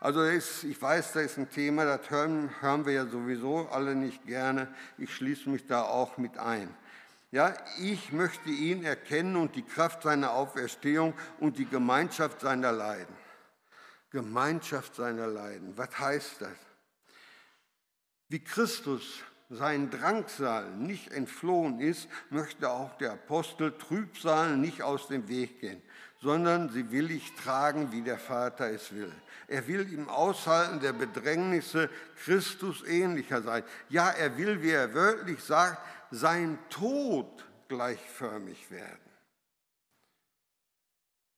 Also 0.00 0.22
ist, 0.22 0.64
ich 0.64 0.80
weiß, 0.80 1.12
da 1.12 1.20
ist 1.20 1.38
ein 1.38 1.50
Thema, 1.50 1.84
das 1.84 2.10
hören, 2.10 2.50
hören 2.60 2.84
wir 2.84 2.92
ja 2.92 3.06
sowieso 3.06 3.68
alle 3.68 3.94
nicht 3.94 4.24
gerne. 4.26 4.68
Ich 4.98 5.14
schließe 5.14 5.48
mich 5.48 5.66
da 5.66 5.82
auch 5.82 6.18
mit 6.18 6.38
ein. 6.38 6.72
Ja, 7.32 7.54
ich 7.80 8.12
möchte 8.12 8.50
ihn 8.50 8.84
erkennen 8.84 9.36
und 9.36 9.56
die 9.56 9.62
Kraft 9.62 10.02
seiner 10.02 10.32
Auferstehung 10.32 11.14
und 11.40 11.58
die 11.58 11.66
Gemeinschaft 11.66 12.40
seiner 12.40 12.72
Leiden. 12.72 13.14
Gemeinschaft 14.10 14.94
seiner 14.94 15.26
Leiden. 15.26 15.76
Was 15.76 15.98
heißt 15.98 16.40
das? 16.40 16.56
Wie 18.28 18.42
Christus 18.42 19.22
seinen 19.48 19.90
Drangsal 19.90 20.70
nicht 20.72 21.12
entflohen 21.12 21.80
ist, 21.80 22.08
möchte 22.30 22.68
auch 22.68 22.98
der 22.98 23.12
Apostel 23.12 23.72
Trübsal 23.78 24.56
nicht 24.56 24.82
aus 24.82 25.06
dem 25.06 25.28
Weg 25.28 25.60
gehen, 25.60 25.80
sondern 26.20 26.68
sie 26.68 26.90
willig 26.90 27.34
tragen, 27.36 27.92
wie 27.92 28.02
der 28.02 28.18
Vater 28.18 28.70
es 28.70 28.92
will. 28.92 29.12
Er 29.46 29.68
will 29.68 29.92
im 29.92 30.08
Aushalten 30.08 30.80
der 30.80 30.92
Bedrängnisse 30.92 31.88
Christus 32.24 32.82
ähnlicher 32.84 33.42
sein. 33.42 33.62
Ja, 33.88 34.10
er 34.10 34.36
will, 34.36 34.60
wie 34.62 34.70
er 34.70 34.92
wörtlich 34.92 35.40
sagt, 35.40 35.78
sein 36.10 36.58
Tod 36.68 37.44
gleichförmig 37.68 38.70
werden. 38.70 39.05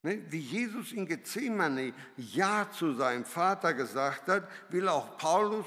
Ne, 0.03 0.23
wie 0.31 0.39
Jesus 0.39 0.93
in 0.93 1.07
Gethsemane 1.07 1.93
Ja 2.17 2.71
zu 2.71 2.95
seinem 2.95 3.25
Vater 3.25 3.75
gesagt 3.75 4.29
hat, 4.29 4.49
will 4.69 4.89
auch 4.89 5.19
Paulus 5.19 5.67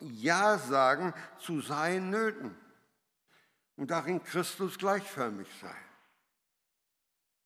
Ja 0.00 0.58
sagen 0.58 1.14
zu 1.38 1.60
seinen 1.60 2.10
Nöten 2.10 2.56
und 3.76 3.92
darin 3.92 4.22
Christus 4.24 4.78
gleichförmig 4.78 5.48
sein. 5.60 5.70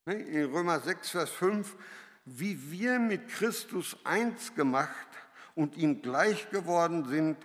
Ne, 0.07 0.15
in 0.15 0.51
Römer 0.51 0.81
6, 0.81 1.11
Vers 1.11 1.31
5, 1.31 1.77
wie 2.25 2.71
wir 2.71 2.99
mit 2.99 3.29
Christus 3.29 3.97
eins 4.05 4.55
gemacht 4.55 5.09
und 5.55 5.77
ihm 5.77 6.01
gleich 6.01 6.49
geworden 6.49 7.05
sind 7.05 7.37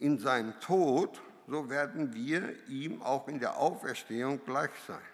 in 0.00 0.18
seinem 0.18 0.58
Tod, 0.58 1.22
so 1.46 1.70
werden 1.70 2.14
wir 2.14 2.66
ihm 2.68 3.00
auch 3.00 3.28
in 3.28 3.38
der 3.38 3.58
Auferstehung 3.58 4.44
gleich 4.44 4.72
sein. 4.88 5.13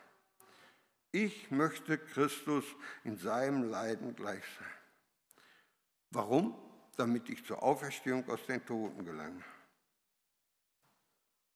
Ich 1.13 1.51
möchte 1.51 1.99
Christus 1.99 2.65
in 3.05 3.19
seinem 3.19 3.69
Leiden 3.69 4.15
gleich 4.15 4.45
sein. 4.59 4.69
Warum? 6.11 6.57
Damit 6.97 7.29
ich 7.29 7.45
zur 7.45 7.63
Auferstehung 7.63 8.29
aus 8.29 8.45
den 8.47 8.65
Toten 8.65 9.05
gelange. 9.05 9.43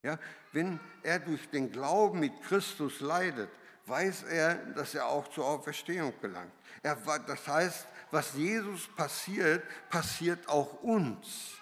Ja, 0.03 0.19
wenn 0.53 0.81
er 1.03 1.19
durch 1.19 1.49
den 1.51 1.71
Glauben 1.71 2.21
mit 2.21 2.43
Christus 2.43 3.01
leidet, 3.01 3.51
weiß 3.87 4.25
er, 4.25 4.55
dass 4.73 4.95
er 4.95 5.07
auch 5.07 5.29
zur 5.29 5.47
Auferstehung 5.47 6.12
gelangt. 6.21 6.53
Er, 6.83 6.97
das 6.97 7.47
heißt, 7.47 7.87
was 8.11 8.35
Jesus 8.35 8.88
passiert, 8.88 9.62
passiert 9.88 10.49
auch 10.49 10.83
uns. 10.83 11.57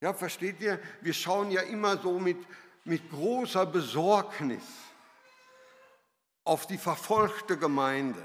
Ja, 0.00 0.12
versteht 0.12 0.60
ihr? 0.60 0.80
Wir 1.00 1.14
schauen 1.14 1.50
ja 1.50 1.62
immer 1.62 1.96
so 1.98 2.18
mit, 2.18 2.38
mit 2.84 3.10
großer 3.10 3.66
Besorgnis 3.66 4.64
auf 6.48 6.66
die 6.66 6.78
verfolgte 6.78 7.58
Gemeinde. 7.58 8.24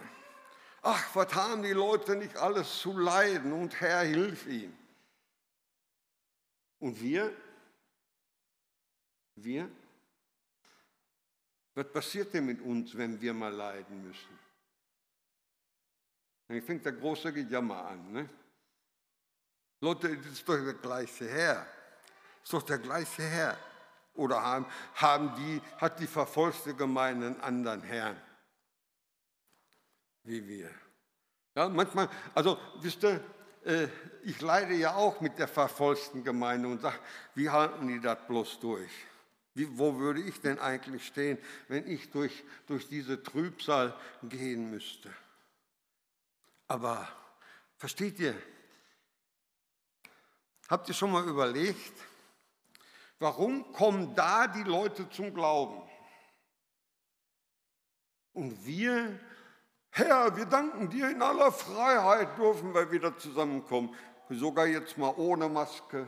Ach, 0.81 1.15
was 1.15 1.33
haben 1.35 1.61
die 1.61 1.73
Leute 1.73 2.15
nicht 2.15 2.37
alles 2.37 2.79
zu 2.79 2.97
leiden 2.97 3.51
und 3.51 3.79
Herr, 3.81 4.01
hilf 4.01 4.47
ihnen. 4.47 4.77
Und 6.79 6.99
wir, 7.01 7.33
wir, 9.35 9.69
Was 11.75 11.91
passiert 11.91 12.33
denn 12.33 12.45
mit 12.45 12.61
uns, 12.61 12.95
wenn 12.95 13.19
wir 13.19 13.33
mal 13.33 13.51
leiden 13.51 14.07
müssen? 14.07 14.39
Dann 16.47 16.61
fängt 16.61 16.85
der 16.85 16.93
große 16.93 17.33
Gejammer 17.33 17.87
an. 17.87 18.11
Ne? 18.11 18.29
Leute, 19.81 20.15
das 20.17 20.33
ist 20.33 20.47
doch 20.47 20.55
der 20.55 20.75
gleiche 20.75 21.27
Herr. 21.27 21.55
Das 21.55 22.43
ist 22.43 22.53
doch 22.53 22.61
der 22.61 22.77
gleiche 22.77 23.23
Herr. 23.23 23.57
Oder 24.13 24.43
haben, 24.43 24.65
haben 24.95 25.35
die, 25.35 25.61
hat 25.77 25.99
die 25.99 26.07
verfolgte 26.07 26.73
Gemeinde 26.75 27.27
einen 27.27 27.41
anderen 27.41 27.81
Herrn? 27.81 28.21
Wie 30.23 30.47
wir. 30.47 30.69
Ja, 31.55 31.69
manchmal, 31.69 32.09
also 32.33 32.57
wisst 32.79 33.03
ihr, 33.03 33.19
äh, 33.65 33.87
ich 34.23 34.41
leide 34.41 34.73
ja 34.73 34.95
auch 34.95 35.21
mit 35.21 35.37
der 35.37 35.47
verfolgten 35.47 36.23
Gemeinde 36.23 36.67
und 36.67 36.81
sage, 36.81 36.99
wie 37.35 37.49
halten 37.49 37.87
die 37.87 37.99
das 37.99 38.17
bloß 38.27 38.59
durch? 38.59 38.91
Wie, 39.53 39.77
wo 39.77 39.99
würde 39.99 40.21
ich 40.21 40.41
denn 40.41 40.59
eigentlich 40.59 41.05
stehen, 41.05 41.37
wenn 41.67 41.87
ich 41.87 42.09
durch, 42.11 42.43
durch 42.67 42.87
diese 42.87 43.21
Trübsal 43.21 43.95
gehen 44.23 44.71
müsste? 44.71 45.13
Aber 46.67 47.07
versteht 47.77 48.19
ihr, 48.19 48.35
habt 50.69 50.87
ihr 50.87 50.95
schon 50.95 51.11
mal 51.11 51.27
überlegt, 51.27 51.93
warum 53.23 53.71
kommen 53.73 54.13
da 54.13 54.45
die 54.47 54.63
Leute 54.63 55.09
zum 55.09 55.33
Glauben? 55.33 55.81
Und 58.33 58.65
wir 58.65 59.19
Herr, 59.95 60.35
wir 60.35 60.45
danken 60.45 60.89
dir, 60.89 61.11
in 61.11 61.21
aller 61.21 61.51
Freiheit 61.51 62.35
dürfen 62.39 62.73
wir 62.73 62.91
wieder 62.91 63.15
zusammenkommen, 63.15 63.95
sogar 64.27 64.65
jetzt 64.65 64.97
mal 64.97 65.13
ohne 65.17 65.47
Maske. 65.47 66.07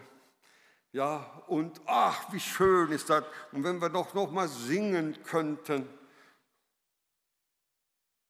Ja, 0.92 1.18
und 1.46 1.80
ach, 1.86 2.34
wie 2.34 2.40
schön 2.40 2.92
ist 2.92 3.12
das. 3.12 3.24
Und 3.52 3.64
wenn 3.64 3.80
wir 3.80 3.90
doch 3.90 4.16
noch 4.16 4.32
mal 4.32 4.48
singen 4.48 5.22
könnten. 5.22 5.88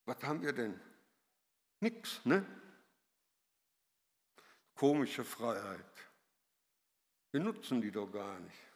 Was 0.03 0.21
haben 0.23 0.41
wir 0.41 0.51
denn? 0.51 0.77
Nix, 1.79 2.19
ne? 2.25 2.45
Komische 4.75 5.23
Freiheit. 5.23 5.85
Wir 7.31 7.39
nutzen 7.39 7.79
die 7.81 7.91
doch 7.91 8.11
gar 8.11 8.39
nicht. 8.39 8.74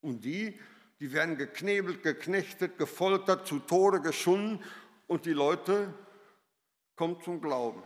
Und 0.00 0.24
die, 0.24 0.58
die 0.98 1.12
werden 1.12 1.36
geknebelt, 1.36 2.02
geknechtet, 2.02 2.78
gefoltert, 2.78 3.46
zu 3.46 3.58
Tode 3.58 4.00
geschunden 4.00 4.62
und 5.06 5.26
die 5.26 5.32
Leute 5.32 5.92
kommen 6.94 7.20
zum 7.22 7.40
Glauben. 7.40 7.82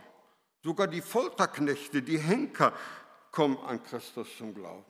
Sogar 0.63 0.87
die 0.87 1.01
Folterknechte, 1.01 2.01
die 2.01 2.17
Henker 2.17 2.73
kommen 3.31 3.57
an 3.59 3.83
Christus 3.83 4.27
zum 4.37 4.53
Glauben. 4.53 4.85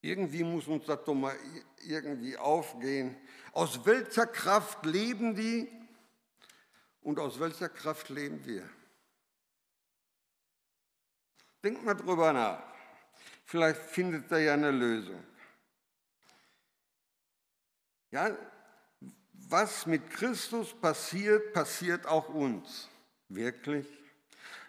Irgendwie 0.00 0.44
muss 0.44 0.66
uns 0.68 0.86
das 0.86 1.04
doch 1.04 1.14
mal 1.14 1.36
irgendwie 1.84 2.36
aufgehen. 2.36 3.16
Aus 3.52 3.84
welcher 3.84 4.26
Kraft 4.26 4.84
leben 4.86 5.34
die 5.34 5.68
und 7.00 7.18
aus 7.18 7.40
welcher 7.40 7.68
Kraft 7.68 8.08
leben 8.10 8.44
wir? 8.44 8.68
Denkt 11.64 11.84
mal 11.84 11.94
drüber 11.94 12.32
nach. 12.32 12.62
Vielleicht 13.44 13.80
findet 13.80 14.30
ihr 14.30 14.40
ja 14.40 14.54
eine 14.54 14.70
Lösung. 14.70 15.24
Ja, 18.10 18.30
was 19.48 19.86
mit 19.86 20.10
Christus 20.10 20.74
passiert, 20.74 21.52
passiert 21.52 22.06
auch 22.06 22.28
uns. 22.28 22.88
Wirklich? 23.28 23.86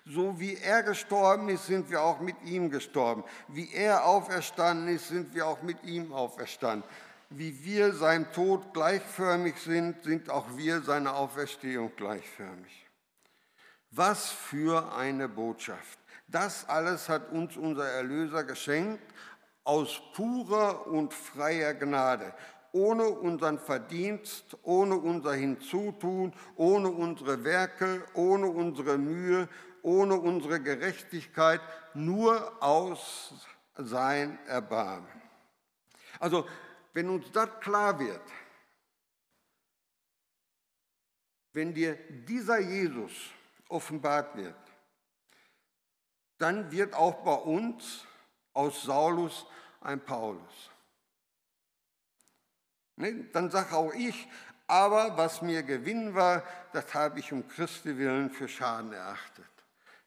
So 0.06 0.40
wie 0.40 0.56
er 0.56 0.84
gestorben 0.84 1.50
ist, 1.50 1.68
sind 1.68 1.90
wir 1.90 2.02
auch 2.02 2.20
mit 2.20 2.36
ihm 2.44 2.70
gestorben. 2.70 3.24
Wie 3.48 3.72
er 3.74 4.06
auferstanden 4.06 4.88
ist, 4.88 5.10
sind 5.10 5.34
wir 5.36 5.46
auch 5.46 5.62
mit 5.62 5.84
ihm 5.84 6.12
auferstanden. 6.14 6.88
Wie 7.30 7.64
wir 7.64 7.94
seinem 7.94 8.32
Tod 8.32 8.74
gleichförmig 8.74 9.58
sind, 9.58 10.04
sind 10.04 10.30
auch 10.30 10.58
wir 10.58 10.82
seiner 10.82 11.16
Auferstehung 11.16 11.92
gleichförmig. 11.96 12.88
Was 13.92 14.30
für 14.30 14.96
eine 14.96 15.30
Botschaft. 15.30 16.00
Das 16.28 16.68
alles 16.68 17.08
hat 17.08 17.32
uns 17.32 17.56
unser 17.56 17.88
Erlöser 17.88 18.44
geschenkt 18.44 19.04
aus 19.64 20.02
purer 20.14 20.88
und 20.88 21.14
freier 21.14 21.74
Gnade 21.74 22.34
ohne 22.72 23.10
unseren 23.10 23.60
Verdienst, 23.60 24.58
ohne 24.64 24.96
unser 24.96 25.34
Hinzutun, 25.34 26.34
ohne 26.56 26.90
unsere 26.90 27.44
Werke, 27.44 28.06
ohne 28.14 28.48
unsere 28.48 28.98
Mühe, 28.98 29.48
ohne 29.82 30.16
unsere 30.16 30.60
Gerechtigkeit, 30.62 31.62
nur 31.94 32.62
aus 32.62 33.34
sein 33.76 34.38
Erbarmen. 34.46 35.22
Also, 36.20 36.48
wenn 36.94 37.10
uns 37.10 37.32
das 37.32 37.50
klar 37.62 37.98
wird, 38.00 38.22
wenn 41.54 41.74
dir 41.74 41.96
dieser 42.28 42.60
Jesus 42.60 43.12
offenbart 43.70 44.36
wird, 44.36 44.56
dann 46.38 46.72
wird 46.72 46.94
auch 46.94 47.24
bei 47.24 47.34
uns 47.34 48.06
aus 48.54 48.84
Saulus 48.84 49.46
ein 49.82 50.00
Paulus. 50.04 50.72
Ne? 53.00 53.26
Dann 53.32 53.50
sage 53.50 53.76
auch 53.76 53.94
ich, 53.94 54.28
aber 54.68 55.18
was 55.18 55.42
mir 55.42 55.64
Gewinn 55.64 56.14
war, 56.14 56.44
das 56.74 56.94
habe 56.94 57.20
ich 57.20 57.32
um 57.32 57.48
Christi 57.48 57.98
willen 57.98 58.30
für 58.30 58.48
Schaden 58.48 58.94
erachtet. 58.94 59.46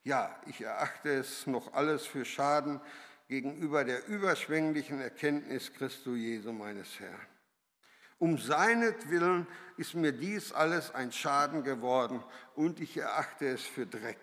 Ja, 0.05 0.37
ich 0.46 0.61
erachte 0.61 1.11
es 1.11 1.46
noch 1.46 1.72
alles 1.72 2.07
für 2.07 2.24
Schaden 2.24 2.81
gegenüber 3.28 3.85
der 3.85 4.07
überschwänglichen 4.07 5.00
Erkenntnis 5.00 5.72
Christo 5.72 6.14
Jesu 6.14 6.52
meines 6.52 7.00
Herrn. 7.00 7.26
Um 8.18 8.38
seinetwillen 8.38 9.46
ist 9.78 9.94
mir 9.94 10.12
dies 10.12 10.52
alles 10.52 10.94
ein 10.94 11.12
Schaden 11.12 11.64
geworden 11.64 12.22
und 12.55 12.78
ich 12.78 12.96
erachte 12.96 13.48
es 13.48 13.62
für 13.62 13.87
Dreck, 13.87 14.20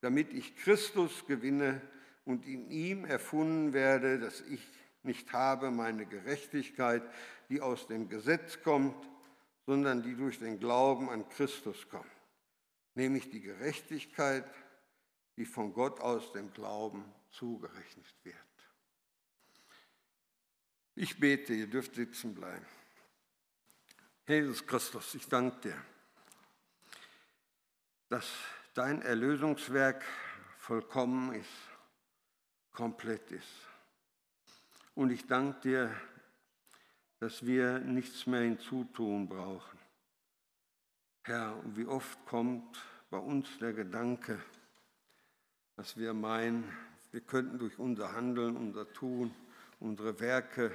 damit 0.00 0.32
ich 0.32 0.56
Christus 0.56 1.24
gewinne 1.26 1.80
und 2.24 2.46
in 2.46 2.68
ihm 2.70 3.04
erfunden 3.04 3.72
werde, 3.72 4.18
dass 4.18 4.40
ich 4.40 4.60
nicht 5.04 5.32
habe 5.32 5.70
meine 5.70 6.06
Gerechtigkeit, 6.06 7.02
die 7.48 7.60
aus 7.60 7.86
dem 7.86 8.08
Gesetz 8.08 8.62
kommt, 8.62 8.96
sondern 9.66 10.02
die 10.02 10.14
durch 10.14 10.38
den 10.38 10.58
Glauben 10.58 11.08
an 11.10 11.28
Christus 11.28 11.88
kommt, 11.88 12.06
nämlich 12.94 13.30
die 13.30 13.40
Gerechtigkeit, 13.40 14.44
die 15.36 15.46
von 15.46 15.72
Gott 15.72 16.00
aus 16.00 16.32
dem 16.32 16.52
Glauben 16.52 17.04
zugerechnet 17.30 18.14
wird. 18.22 18.36
Ich 20.94 21.18
bete, 21.18 21.54
ihr 21.54 21.66
dürft 21.66 21.94
sitzen 21.94 22.34
bleiben. 22.34 22.66
Jesus 24.26 24.64
Christus, 24.66 25.14
ich 25.14 25.28
danke 25.28 25.60
dir, 25.68 25.84
dass 28.08 28.30
dein 28.74 29.02
Erlösungswerk 29.02 30.04
vollkommen 30.58 31.34
ist, 31.34 31.50
komplett 32.72 33.30
ist. 33.32 33.73
Und 34.94 35.10
ich 35.10 35.26
danke 35.26 35.60
dir, 35.60 35.90
dass 37.18 37.44
wir 37.44 37.80
nichts 37.80 38.26
mehr 38.26 38.42
hinzutun 38.42 39.28
brauchen. 39.28 39.78
Herr, 41.24 41.60
wie 41.74 41.86
oft 41.86 42.24
kommt 42.26 42.78
bei 43.10 43.18
uns 43.18 43.58
der 43.58 43.72
Gedanke, 43.72 44.40
dass 45.76 45.96
wir 45.96 46.14
meinen, 46.14 46.70
wir 47.10 47.22
könnten 47.22 47.58
durch 47.58 47.78
unser 47.78 48.12
Handeln, 48.12 48.56
unser 48.56 48.92
Tun, 48.92 49.34
unsere 49.80 50.20
Werke, 50.20 50.70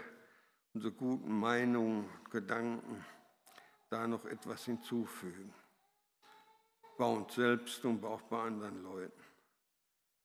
unsere 0.73 0.91
guten 0.91 1.39
Meinungen, 1.39 2.10
Gedanken 2.29 3.05
da 3.89 4.08
noch 4.08 4.25
etwas 4.25 4.65
hinzufügen. 4.65 5.53
Bei 6.97 7.05
uns 7.05 7.34
selbst 7.36 7.84
und 7.86 8.03
auch 8.03 8.21
bei 8.23 8.41
anderen 8.41 8.84
Leuten. 8.84 9.21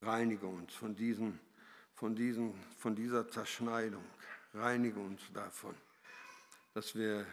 Reinige 0.03 0.47
uns 0.47 0.75
von, 0.75 0.95
diesen, 0.95 1.39
von, 1.95 2.15
diesen, 2.15 2.55
von 2.79 2.95
dieser 2.95 3.29
Zerschneidung. 3.29 4.05
Reinige 4.53 5.01
uns 5.01 5.21
davon 5.33 5.75
dass 6.75 6.95
wir 6.97 7.25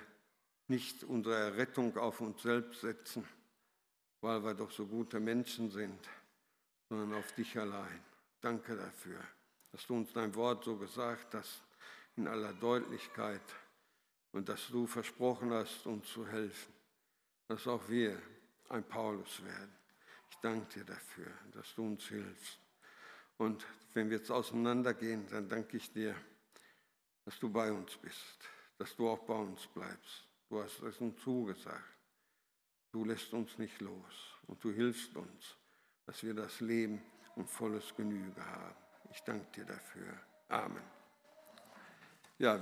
nicht 0.67 1.03
unsere 1.03 1.35
Errettung 1.35 1.97
auf 1.97 2.21
uns 2.21 2.43
selbst 2.43 2.81
setzen, 2.81 3.27
weil 4.21 4.41
wir 4.43 4.53
doch 4.53 4.71
so 4.71 4.85
gute 4.85 5.19
Menschen 5.19 5.71
sind, 5.71 5.99
sondern 6.87 7.15
auf 7.15 7.33
dich 7.33 7.57
allein. 7.57 7.99
Danke 8.39 8.75
dafür, 8.77 9.19
dass 9.71 9.85
du 9.87 9.95
uns 9.95 10.13
dein 10.13 10.33
Wort 10.35 10.63
so 10.63 10.77
gesagt 10.77 11.33
hast, 11.33 11.63
in 12.15 12.27
aller 12.27 12.53
Deutlichkeit 12.53 13.41
und 14.31 14.47
dass 14.47 14.67
du 14.67 14.85
versprochen 14.85 15.51
hast, 15.51 15.87
uns 15.87 16.07
zu 16.07 16.27
helfen, 16.27 16.73
dass 17.47 17.67
auch 17.67 17.89
wir 17.89 18.21
ein 18.69 18.83
Paulus 18.83 19.43
werden. 19.43 19.75
Ich 20.29 20.37
danke 20.37 20.79
dir 20.79 20.85
dafür, 20.85 21.31
dass 21.53 21.73
du 21.73 21.87
uns 21.87 22.03
hilfst. 22.03 22.60
Und 23.37 23.65
wenn 23.93 24.09
wir 24.09 24.17
jetzt 24.17 24.31
auseinandergehen, 24.31 25.27
dann 25.29 25.49
danke 25.49 25.77
ich 25.77 25.91
dir, 25.91 26.15
dass 27.25 27.39
du 27.39 27.49
bei 27.49 27.71
uns 27.71 27.97
bist 27.97 28.49
dass 28.81 28.95
du 28.95 29.07
auch 29.07 29.19
bei 29.19 29.35
uns 29.35 29.67
bleibst. 29.67 30.27
Du 30.49 30.59
hast 30.59 30.81
es 30.81 30.99
uns 30.99 31.21
zugesagt. 31.21 31.99
Du 32.91 33.05
lässt 33.05 33.31
uns 33.31 33.55
nicht 33.59 33.79
los 33.79 34.35
und 34.47 34.61
du 34.63 34.71
hilfst 34.71 35.15
uns, 35.15 35.55
dass 36.07 36.23
wir 36.23 36.33
das 36.33 36.59
Leben 36.61 36.99
und 37.35 37.47
volles 37.47 37.95
Genüge 37.95 38.43
haben. 38.43 38.75
Ich 39.11 39.21
danke 39.21 39.45
dir 39.51 39.65
dafür. 39.65 40.19
Amen. 40.49 40.81
Ja, 42.39 42.57